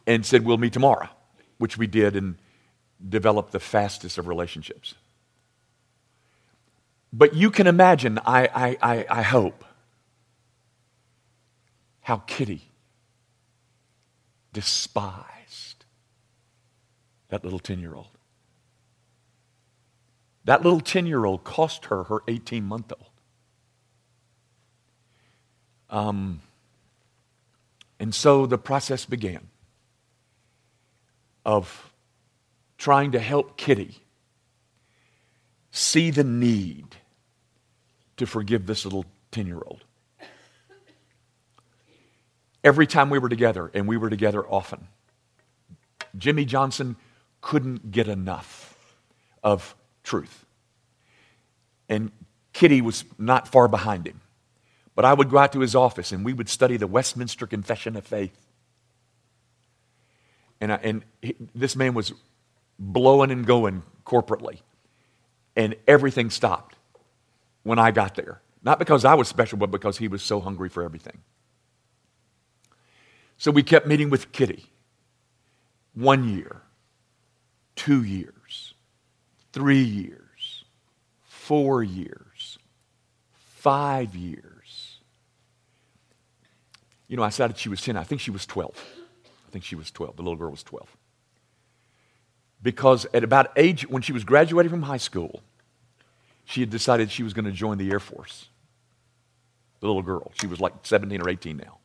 and 0.08 0.26
said, 0.26 0.46
We'll 0.46 0.58
meet 0.58 0.72
tomorrow, 0.72 1.10
which 1.58 1.78
we 1.78 1.86
did 1.86 2.16
and 2.16 2.38
developed 3.08 3.52
the 3.52 3.60
fastest 3.60 4.18
of 4.18 4.28
relationships. 4.28 4.96
But 7.12 7.34
you 7.34 7.50
can 7.50 7.68
imagine, 7.68 8.20
I, 8.26 8.50
I, 8.54 8.78
I, 8.82 9.06
I 9.10 9.22
hope, 9.22 9.66
how 12.02 12.18
Kitty 12.28 12.70
despised 14.54 15.86
that 17.30 17.44
little 17.44 17.60
10 17.60 17.80
year 17.80 17.96
old. 17.96 18.18
That 20.46 20.64
little 20.64 20.82
10 20.82 21.06
year 21.06 21.26
old 21.26 21.44
cost 21.44 21.86
her 21.86 22.04
her 22.06 22.22
18 22.28 22.64
month 22.64 22.92
old. 22.92 23.10
Um, 25.90 26.42
and 28.00 28.14
so 28.14 28.46
the 28.46 28.58
process 28.58 29.06
began 29.06 29.50
of 31.46 31.89
trying 32.80 33.12
to 33.12 33.20
help 33.20 33.58
Kitty 33.58 34.00
see 35.70 36.10
the 36.10 36.24
need 36.24 36.96
to 38.18 38.26
forgive 38.26 38.66
this 38.66 38.86
little 38.86 39.06
10 39.32 39.46
year 39.46 39.62
old. 39.64 39.84
Every 42.64 42.88
time 42.88 43.10
we 43.10 43.20
were 43.20 43.30
together, 43.30 43.70
and 43.74 43.88
we 43.88 43.96
were 43.96 44.10
together 44.10 44.46
often, 44.46 44.88
Jimmy 46.18 46.46
Johnson 46.46 46.96
couldn't 47.42 47.92
get 47.92 48.08
enough 48.08 48.76
of 49.44 49.76
truth. 50.04 50.46
And 51.88 52.12
Kitty 52.52 52.82
was 52.82 53.06
not 53.18 53.48
far 53.48 53.68
behind 53.68 54.08
him. 54.08 54.20
But 54.96 55.06
I 55.06 55.14
would 55.14 55.30
go 55.30 55.38
out 55.38 55.54
to 55.54 55.62
his 55.62 55.76
office 55.76 56.12
and 56.12 56.26
we 56.26 56.34
would 56.34 56.50
study 56.50 56.76
the 56.76 56.88
Westminster 56.88 57.48
Confession 57.48 57.96
of 57.96 58.06
Faith. 58.06 58.38
And, 60.60 60.74
I, 60.74 60.76
and 60.84 61.06
he, 61.22 61.36
this 61.56 61.78
man 61.78 61.94
was 61.94 62.12
blowing 62.80 63.30
and 63.32 63.46
going 63.46 63.84
corporately. 64.06 64.62
And 65.56 65.76
everything 65.88 66.30
stopped 66.30 66.76
when 67.64 67.78
I 67.78 67.92
got 67.92 68.16
there. 68.16 68.42
Not 68.64 68.80
because 68.80 69.06
I 69.06 69.14
was 69.14 69.28
special, 69.28 69.58
but 69.58 69.72
because 69.72 69.98
he 69.98 70.08
was 70.08 70.22
so 70.22 70.40
hungry 70.40 70.70
for 70.70 70.84
everything. 70.84 71.20
So 73.38 73.52
we 73.52 73.64
kept 73.64 73.88
meeting 73.88 74.10
with 74.10 74.32
Kitty. 74.32 74.66
One 75.94 76.30
year, 76.30 76.62
two 77.76 78.04
years, 78.04 78.74
three 79.54 79.82
years, 79.82 80.64
four 81.24 81.84
years, 81.84 82.60
five 83.32 84.16
years. 84.16 85.00
You 87.08 87.18
know, 87.18 87.24
I 87.24 87.30
said 87.30 87.58
she 87.58 87.70
was 87.70 87.82
10. 87.82 87.98
I 87.98 88.04
think 88.04 88.22
she 88.22 88.32
was 88.32 88.46
12. 88.46 88.76
I 89.26 89.52
think 89.52 89.66
she 89.66 89.76
was 89.76 89.90
12. 89.90 90.18
The 90.18 90.22
little 90.22 90.38
girl 90.38 90.52
was 90.52 90.64
12. 90.64 90.96
Because 92.62 93.06
at 93.14 93.24
about 93.24 93.52
age, 93.56 93.88
when 93.88 94.02
she 94.02 94.12
was 94.12 94.24
graduating 94.24 94.70
from 94.70 94.84
high 94.84 94.98
school, 94.98 95.42
she 96.46 96.62
had 96.62 96.70
decided 96.70 97.12
she 97.12 97.24
was 97.24 97.34
going 97.34 97.46
to 97.46 97.52
join 97.52 97.78
the 97.78 97.90
Air 97.92 98.00
Force. 98.00 98.48
The 99.80 99.88
little 99.88 100.02
girl. 100.02 100.32
She 100.42 100.48
was 100.48 100.60
like 100.60 100.74
17 100.84 101.22
or 101.22 101.30
18 101.30 101.58
now. 101.58 101.78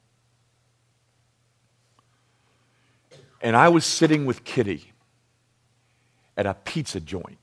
And 3.40 3.54
I 3.54 3.68
was 3.68 3.84
sitting 3.84 4.24
with 4.24 4.42
Kitty 4.42 4.92
at 6.36 6.46
a 6.46 6.54
pizza 6.54 6.98
joint. 6.98 7.38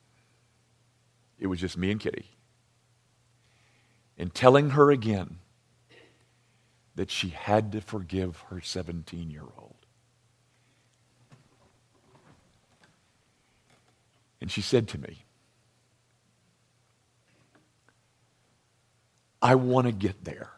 It 1.40 1.48
was 1.48 1.60
just 1.60 1.78
me 1.78 1.92
and 1.92 2.00
Kitty. 2.00 2.26
And 4.18 4.34
telling 4.34 4.72
her 4.72 4.92
again 4.92 5.38
that 6.96 7.10
she 7.10 7.30
had 7.30 7.72
to 7.72 7.82
forgive 7.82 8.44
her 8.50 8.62
17 8.62 9.30
year 9.30 9.46
old. 9.58 9.71
And 14.42 14.52
she 14.52 14.62
said 14.62 14.88
to 14.90 14.98
me, 15.00 15.26
I 19.42 19.56
want 19.56 19.88
to 19.88 19.94
get 19.94 20.24
there. 20.24 20.50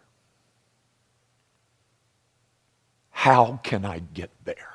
How 3.12 3.60
can 3.64 3.86
I 3.86 4.00
get 4.00 4.32
there? 4.44 4.74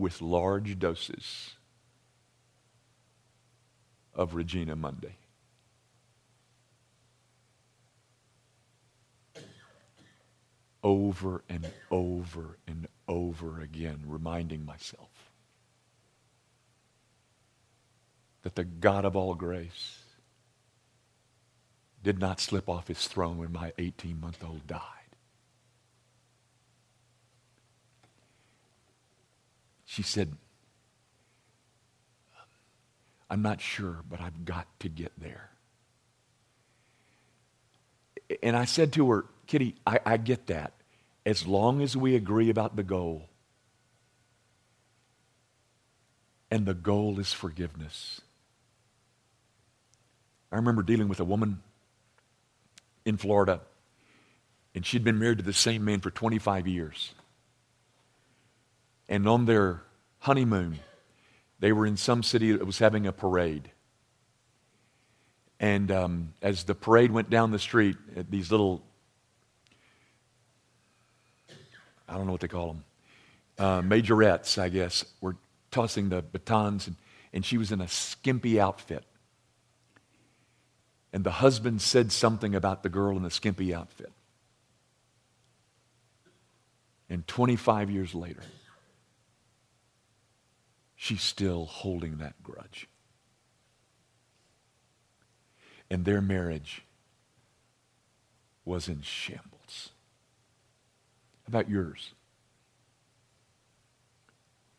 with 0.00 0.22
large 0.22 0.78
doses 0.78 1.56
of 4.14 4.34
Regina 4.34 4.74
Mundi. 4.74 5.16
Over 10.82 11.42
and 11.48 11.70
over 11.90 12.56
and 12.66 12.88
over 13.06 13.60
again, 13.60 14.00
reminding 14.06 14.64
myself 14.64 15.10
that 18.42 18.54
the 18.54 18.64
God 18.64 19.04
of 19.04 19.14
all 19.14 19.34
grace 19.34 19.98
did 22.02 22.18
not 22.18 22.40
slip 22.40 22.68
off 22.68 22.88
his 22.88 23.06
throne 23.06 23.36
when 23.38 23.52
my 23.52 23.72
18 23.78 24.18
month 24.18 24.42
old 24.42 24.66
died. 24.66 24.80
She 29.84 30.02
said, 30.02 30.36
I'm 33.28 33.42
not 33.42 33.60
sure, 33.60 33.98
but 34.08 34.20
I've 34.20 34.44
got 34.44 34.66
to 34.80 34.88
get 34.88 35.12
there. 35.18 35.50
And 38.42 38.56
I 38.56 38.64
said 38.64 38.92
to 38.94 39.10
her, 39.10 39.24
Kitty, 39.50 39.74
I, 39.84 39.98
I 40.06 40.16
get 40.16 40.46
that. 40.46 40.74
As 41.26 41.44
long 41.44 41.82
as 41.82 41.96
we 41.96 42.14
agree 42.14 42.50
about 42.50 42.76
the 42.76 42.84
goal, 42.84 43.28
and 46.52 46.64
the 46.64 46.72
goal 46.72 47.18
is 47.18 47.32
forgiveness. 47.32 48.20
I 50.52 50.56
remember 50.56 50.84
dealing 50.84 51.08
with 51.08 51.18
a 51.18 51.24
woman 51.24 51.62
in 53.04 53.16
Florida, 53.16 53.60
and 54.72 54.86
she'd 54.86 55.02
been 55.02 55.18
married 55.18 55.38
to 55.38 55.44
the 55.44 55.52
same 55.52 55.84
man 55.84 55.98
for 55.98 56.12
25 56.12 56.68
years. 56.68 57.12
And 59.08 59.28
on 59.28 59.46
their 59.46 59.82
honeymoon, 60.20 60.78
they 61.58 61.72
were 61.72 61.86
in 61.86 61.96
some 61.96 62.22
city 62.22 62.52
that 62.52 62.64
was 62.64 62.78
having 62.78 63.04
a 63.04 63.12
parade. 63.12 63.72
And 65.58 65.90
um, 65.90 66.34
as 66.40 66.62
the 66.62 66.76
parade 66.76 67.10
went 67.10 67.30
down 67.30 67.50
the 67.50 67.58
street, 67.58 67.96
these 68.30 68.52
little, 68.52 68.84
I 72.10 72.14
don't 72.14 72.26
know 72.26 72.32
what 72.32 72.40
they 72.40 72.48
call 72.48 72.66
them, 72.66 72.84
uh, 73.58 73.80
majorettes, 73.82 74.58
I 74.58 74.68
guess, 74.68 75.04
were 75.20 75.36
tossing 75.70 76.08
the 76.08 76.22
batons, 76.22 76.88
and, 76.88 76.96
and 77.32 77.44
she 77.44 77.56
was 77.56 77.70
in 77.70 77.80
a 77.80 77.88
skimpy 77.88 78.60
outfit. 78.60 79.04
And 81.12 81.24
the 81.24 81.30
husband 81.30 81.80
said 81.80 82.10
something 82.10 82.54
about 82.54 82.82
the 82.82 82.88
girl 82.88 83.16
in 83.16 83.22
the 83.22 83.30
skimpy 83.30 83.72
outfit. 83.74 84.12
And 87.08 87.26
25 87.26 87.90
years 87.90 88.14
later, 88.14 88.42
she's 90.94 91.22
still 91.22 91.66
holding 91.66 92.18
that 92.18 92.40
grudge. 92.42 92.88
And 95.90 96.04
their 96.04 96.20
marriage 96.20 96.82
was 98.64 98.88
in 98.88 99.02
shambles. 99.02 99.59
About 101.50 101.68
yours? 101.68 102.12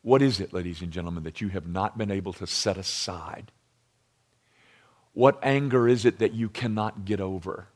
What 0.00 0.22
is 0.22 0.40
it, 0.40 0.54
ladies 0.54 0.80
and 0.80 0.90
gentlemen, 0.90 1.22
that 1.24 1.42
you 1.42 1.48
have 1.48 1.66
not 1.66 1.98
been 1.98 2.10
able 2.10 2.32
to 2.32 2.46
set 2.46 2.78
aside? 2.78 3.52
What 5.12 5.38
anger 5.42 5.86
is 5.86 6.06
it 6.06 6.18
that 6.20 6.32
you 6.32 6.48
cannot 6.48 7.04
get 7.04 7.20
over? 7.20 7.66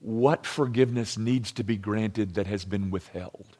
What 0.00 0.44
forgiveness 0.44 1.16
needs 1.16 1.52
to 1.52 1.64
be 1.64 1.78
granted 1.78 2.34
that 2.34 2.46
has 2.46 2.66
been 2.66 2.90
withheld? 2.90 3.56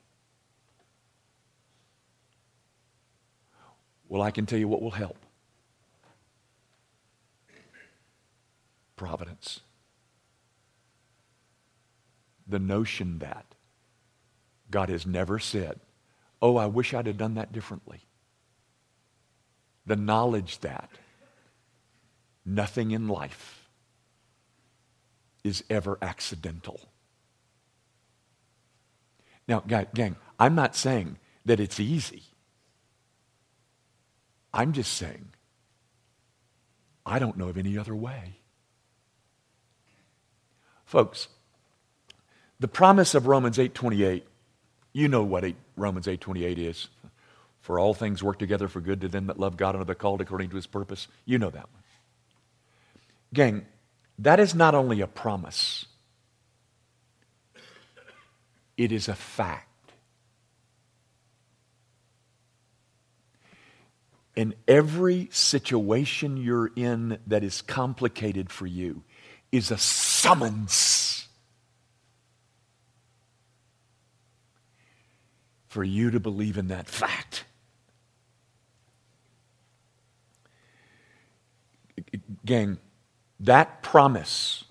Well, 4.07 4.20
I 4.20 4.33
can 4.33 4.44
tell 4.44 4.59
you 4.59 4.68
what 4.68 4.83
will 4.83 4.90
help 4.90 5.16
providence. 8.96 9.62
The 12.46 12.59
notion 12.59 13.18
that 13.18 13.55
God 14.70 14.88
has 14.88 15.07
never 15.07 15.38
said, 15.38 15.81
Oh, 16.40 16.57
I 16.57 16.66
wish 16.66 16.92
I'd 16.92 17.07
have 17.07 17.18
done 17.18 17.35
that 17.35 17.52
differently 17.52 18.07
the 19.87 19.96
knowledge 19.96 20.61
that 20.61 20.90
nothing 22.44 22.90
in 22.90 23.09
life 23.09 23.68
is 25.44 25.64
ever 25.68 25.98
accidental. 26.00 26.81
Now, 29.48 29.61
gang, 29.61 30.16
I'm 30.38 30.55
not 30.55 30.76
saying 30.76 31.18
that 31.44 31.59
it's 31.59 31.81
easy. 31.81 32.22
I'm 34.55 34.72
just 34.72 34.92
saying 34.92 35.31
I 37.05 37.18
don't 37.18 37.37
know 37.37 37.48
of 37.48 37.59
any 37.59 37.76
other 37.76 37.96
way. 37.96 38.37
Folks, 40.85 41.26
the 42.62 42.68
promise 42.68 43.14
of 43.16 43.27
Romans 43.27 43.59
8:28, 43.59 44.25
you 44.92 45.09
know 45.09 45.25
what 45.25 45.44
Romans 45.77 46.07
8:28 46.07 46.59
is. 46.59 46.88
For 47.61 47.79
all 47.79 47.92
things 47.92 48.22
work 48.22 48.38
together 48.38 48.68
for 48.68 48.81
good 48.81 49.01
to 49.01 49.09
them 49.09 49.27
that 49.27 49.38
love 49.38 49.57
God 49.57 49.75
and 49.75 49.83
are 49.83 49.85
the 49.85 49.96
called 49.96 50.20
according 50.20 50.51
to 50.51 50.57
his 50.57 50.66
purpose. 50.66 51.09
You 51.25 51.38
know 51.38 51.51
that 51.51 51.68
one. 51.72 51.83
Gang, 53.35 53.66
that 54.18 54.38
is 54.38 54.55
not 54.55 54.75
only 54.77 55.01
a 55.01 55.07
promise, 55.09 55.87
it 58.77 58.92
is 58.92 59.09
a 59.09 59.14
fact. 59.14 59.68
In 64.37 64.55
every 64.68 65.29
situation 65.33 66.37
you're 66.37 66.70
in 66.77 67.18
that 67.27 67.42
is 67.42 67.61
complicated 67.61 68.51
for 68.51 68.66
you 68.66 69.03
is 69.51 69.70
a 69.70 69.79
summons 69.79 71.12
for 75.72 75.82
you 75.82 76.11
to 76.11 76.20
believe 76.20 76.58
in 76.58 76.68
that 76.68 76.87
fact. 76.87 77.46
Gang, 82.44 82.76
that 83.40 83.82
promise 83.82 84.64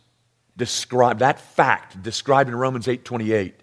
described, 0.56 1.22
that 1.22 1.40
fact 1.40 2.04
described 2.04 2.50
in 2.50 2.56
Romans 2.56 2.88
8 2.88 3.04
28, 3.04 3.56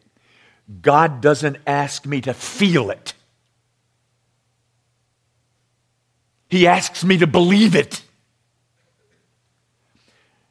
God 0.83 1.21
doesn't 1.21 1.59
ask 1.65 2.05
me 2.07 2.21
to 2.23 2.35
feel 2.35 2.91
it. 2.91 3.15
He 6.49 6.67
asks 6.67 7.05
me 7.05 7.19
to 7.19 7.29
believe 7.29 7.77
it. 7.77 8.03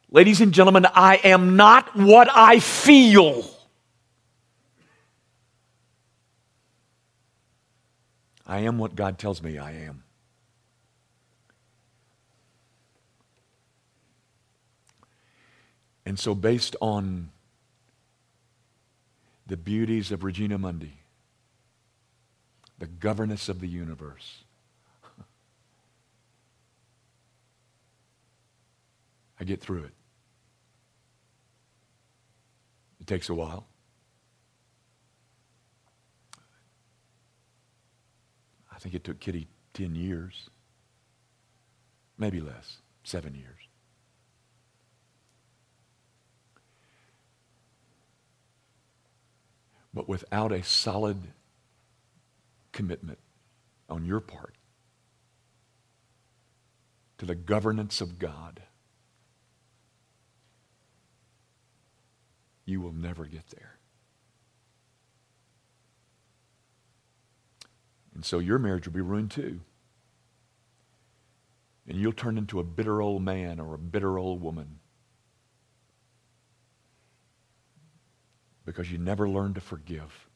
Ladies 0.09 0.39
and 0.39 0.53
gentlemen, 0.53 0.85
I 0.93 1.17
am 1.17 1.57
not 1.57 1.93
what 1.97 2.29
I 2.33 2.59
feel. 2.59 3.56
I 8.47 8.59
am 8.59 8.77
what 8.77 8.95
God 8.95 9.19
tells 9.19 9.43
me 9.43 9.57
I 9.57 9.73
am. 9.73 10.03
And 16.05 16.17
so, 16.17 16.33
based 16.33 16.77
on 16.79 17.31
the 19.45 19.57
beauties 19.57 20.13
of 20.13 20.23
Regina 20.23 20.57
Mundi, 20.57 20.93
the 22.79 22.87
governess 22.87 23.49
of 23.49 23.59
the 23.59 23.67
universe, 23.67 24.45
I 29.41 29.43
get 29.43 29.59
through 29.59 29.83
it. 29.83 29.93
It 33.01 33.07
takes 33.07 33.27
a 33.27 33.33
while. 33.33 33.67
I 38.77 38.79
think 38.79 38.93
it 38.93 39.03
took 39.03 39.19
Kitty 39.19 39.47
10 39.73 39.95
years, 39.95 40.51
maybe 42.15 42.39
less, 42.39 42.77
seven 43.03 43.33
years. 43.33 43.55
But 49.95 50.07
without 50.07 50.51
a 50.51 50.61
solid 50.61 51.17
commitment 52.71 53.17
on 53.89 54.05
your 54.05 54.19
part 54.19 54.53
to 57.17 57.25
the 57.25 57.33
governance 57.33 57.99
of 57.99 58.19
God, 58.19 58.61
you 62.65 62.79
will 62.79 62.93
never 62.93 63.25
get 63.25 63.47
there. 63.49 63.76
And 68.17 68.25
so 68.25 68.39
your 68.39 68.57
marriage 68.57 68.87
will 68.87 68.95
be 68.95 69.01
ruined 69.01 69.29
too. 69.29 69.59
And 71.87 71.99
you'll 71.99 72.13
turn 72.13 72.39
into 72.39 72.59
a 72.59 72.63
bitter 72.63 72.99
old 72.99 73.21
man 73.21 73.59
or 73.59 73.75
a 73.75 73.77
bitter 73.77 74.17
old 74.17 74.41
woman 74.41 74.79
because 78.65 78.91
you 78.91 78.97
never 78.97 79.29
learned 79.29 79.53
to 79.53 79.61
forgive. 79.61 80.27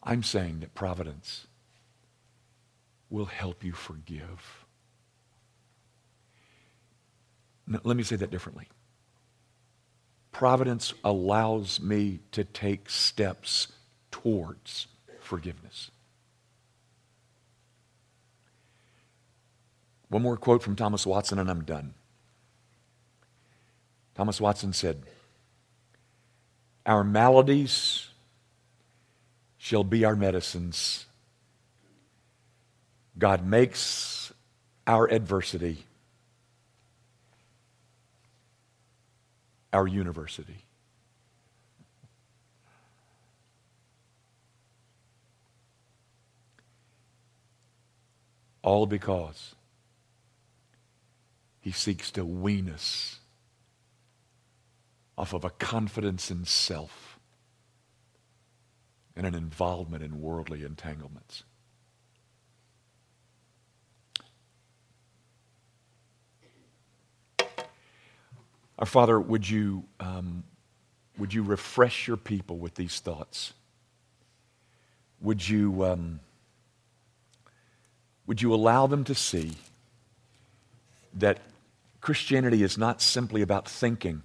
I'm 0.00 0.22
saying 0.22 0.60
that 0.60 0.72
providence 0.72 1.48
will 3.10 3.26
help 3.26 3.64
you 3.64 3.72
forgive. 3.72 4.64
Now, 7.66 7.80
let 7.82 7.96
me 7.96 8.04
say 8.04 8.14
that 8.14 8.30
differently. 8.30 8.68
Providence 10.30 10.94
allows 11.02 11.80
me 11.80 12.20
to 12.30 12.44
take 12.44 12.88
steps 12.88 13.66
towards 14.12 14.86
forgiveness. 15.28 15.90
One 20.08 20.22
more 20.22 20.36
quote 20.36 20.62
from 20.62 20.74
Thomas 20.74 21.06
Watson, 21.06 21.38
and 21.38 21.50
I'm 21.50 21.62
done. 21.64 21.94
Thomas 24.14 24.40
Watson 24.40 24.72
said, 24.72 25.02
our 26.86 27.04
maladies 27.04 28.08
shall 29.58 29.84
be 29.84 30.04
our 30.04 30.16
medicines. 30.16 31.04
God 33.18 33.46
makes 33.46 34.32
our 34.86 35.06
adversity 35.10 35.84
our 39.70 39.86
university. 39.86 40.64
All 48.68 48.84
because 48.84 49.54
he 51.58 51.72
seeks 51.72 52.10
to 52.10 52.22
wean 52.22 52.68
us 52.68 53.20
off 55.16 55.32
of 55.32 55.42
a 55.42 55.48
confidence 55.48 56.30
in 56.30 56.44
self 56.44 57.18
and 59.16 59.24
an 59.24 59.34
involvement 59.34 60.02
in 60.02 60.20
worldly 60.20 60.64
entanglements. 60.64 61.44
Our 68.78 68.84
Father, 68.84 69.18
would 69.18 69.48
you, 69.48 69.84
um, 69.98 70.44
would 71.16 71.32
you 71.32 71.42
refresh 71.42 72.06
your 72.06 72.18
people 72.18 72.58
with 72.58 72.74
these 72.74 73.00
thoughts? 73.00 73.54
Would 75.22 75.48
you, 75.48 75.86
um, 75.86 76.20
would 78.28 78.42
you 78.42 78.54
allow 78.54 78.86
them 78.86 79.04
to 79.04 79.14
see 79.14 79.52
that 81.14 81.38
Christianity 82.02 82.62
is 82.62 82.76
not 82.76 83.00
simply 83.00 83.40
about 83.40 83.66
thinking, 83.66 84.22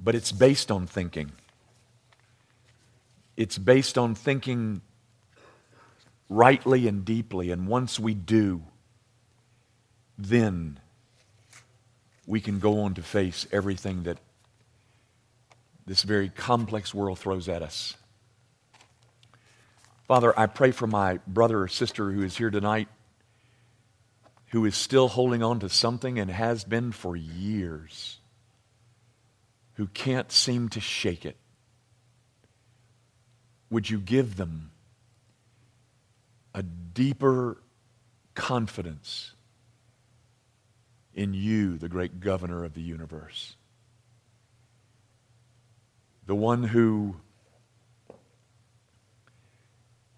but 0.00 0.14
it's 0.14 0.30
based 0.30 0.70
on 0.70 0.86
thinking. 0.86 1.32
It's 3.36 3.58
based 3.58 3.98
on 3.98 4.14
thinking 4.14 4.80
rightly 6.28 6.86
and 6.86 7.04
deeply. 7.04 7.50
And 7.50 7.66
once 7.66 7.98
we 7.98 8.14
do, 8.14 8.62
then 10.16 10.78
we 12.26 12.40
can 12.40 12.60
go 12.60 12.82
on 12.82 12.94
to 12.94 13.02
face 13.02 13.44
everything 13.50 14.04
that 14.04 14.18
this 15.84 16.04
very 16.04 16.28
complex 16.28 16.94
world 16.94 17.18
throws 17.18 17.48
at 17.48 17.60
us. 17.60 17.96
Father, 20.08 20.36
I 20.38 20.46
pray 20.46 20.72
for 20.72 20.88
my 20.88 21.20
brother 21.26 21.62
or 21.62 21.68
sister 21.68 22.10
who 22.10 22.22
is 22.22 22.36
here 22.36 22.50
tonight 22.50 22.88
who 24.50 24.64
is 24.64 24.74
still 24.74 25.08
holding 25.08 25.42
on 25.42 25.60
to 25.60 25.68
something 25.68 26.18
and 26.18 26.30
has 26.30 26.64
been 26.64 26.92
for 26.92 27.14
years, 27.14 28.18
who 29.74 29.86
can't 29.88 30.32
seem 30.32 30.68
to 30.70 30.80
shake 30.80 31.26
it. 31.26 31.36
Would 33.70 33.90
you 33.90 33.98
give 33.98 34.36
them 34.36 34.70
a 36.54 36.62
deeper 36.62 37.58
confidence 38.34 39.32
in 41.14 41.34
you, 41.34 41.76
the 41.76 41.88
great 41.88 42.20
governor 42.20 42.64
of 42.64 42.74
the 42.74 42.80
universe. 42.80 43.56
The 46.26 46.34
one 46.34 46.62
who 46.62 47.16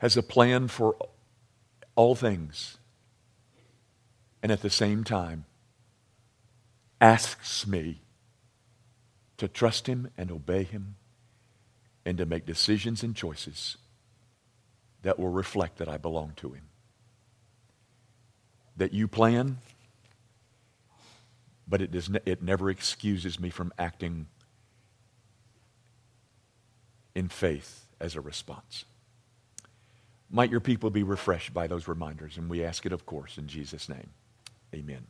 has 0.01 0.17
a 0.17 0.23
plan 0.23 0.69
for 0.69 0.97
all 1.95 2.15
things 2.15 2.79
and 4.43 4.51
at 4.51 4.63
the 4.63 4.71
same 4.71 5.05
time 5.05 5.45
asks 7.01 7.67
me 7.67 8.01
to 9.37 9.49
trust 9.49 9.87
him 9.87 10.11
and 10.19 10.31
obey 10.31 10.65
him 10.65 10.97
and 12.05 12.19
to 12.19 12.27
make 12.27 12.45
decisions 12.45 13.03
and 13.03 13.15
choices 13.15 13.77
that 15.03 15.19
will 15.19 15.31
reflect 15.31 15.79
that 15.79 15.89
I 15.89 15.97
belong 15.97 16.33
to 16.37 16.51
him. 16.53 16.65
That 18.77 18.93
you 18.93 19.09
plan 19.09 19.59
but 21.71 21.81
it, 21.81 21.93
does 21.93 22.11
ne- 22.11 22.21
it 22.27 22.43
never 22.43 22.69
excuses 22.69 23.39
me 23.39 23.49
from 23.49 23.73
acting 23.79 24.27
in 27.15 27.29
faith 27.29 27.87
as 28.01 28.17
a 28.17 28.21
response. 28.21 28.85
Might 30.31 30.51
your 30.51 30.61
people 30.61 30.91
be 30.91 31.03
refreshed 31.03 31.53
by 31.53 31.67
those 31.67 31.89
reminders? 31.89 32.37
And 32.37 32.49
we 32.49 32.65
ask 32.65 32.87
it, 32.87 32.93
of 32.93 33.05
course, 33.05 33.37
in 33.37 33.49
Jesus' 33.49 33.89
name. 33.89 34.11
Amen. 34.73 35.07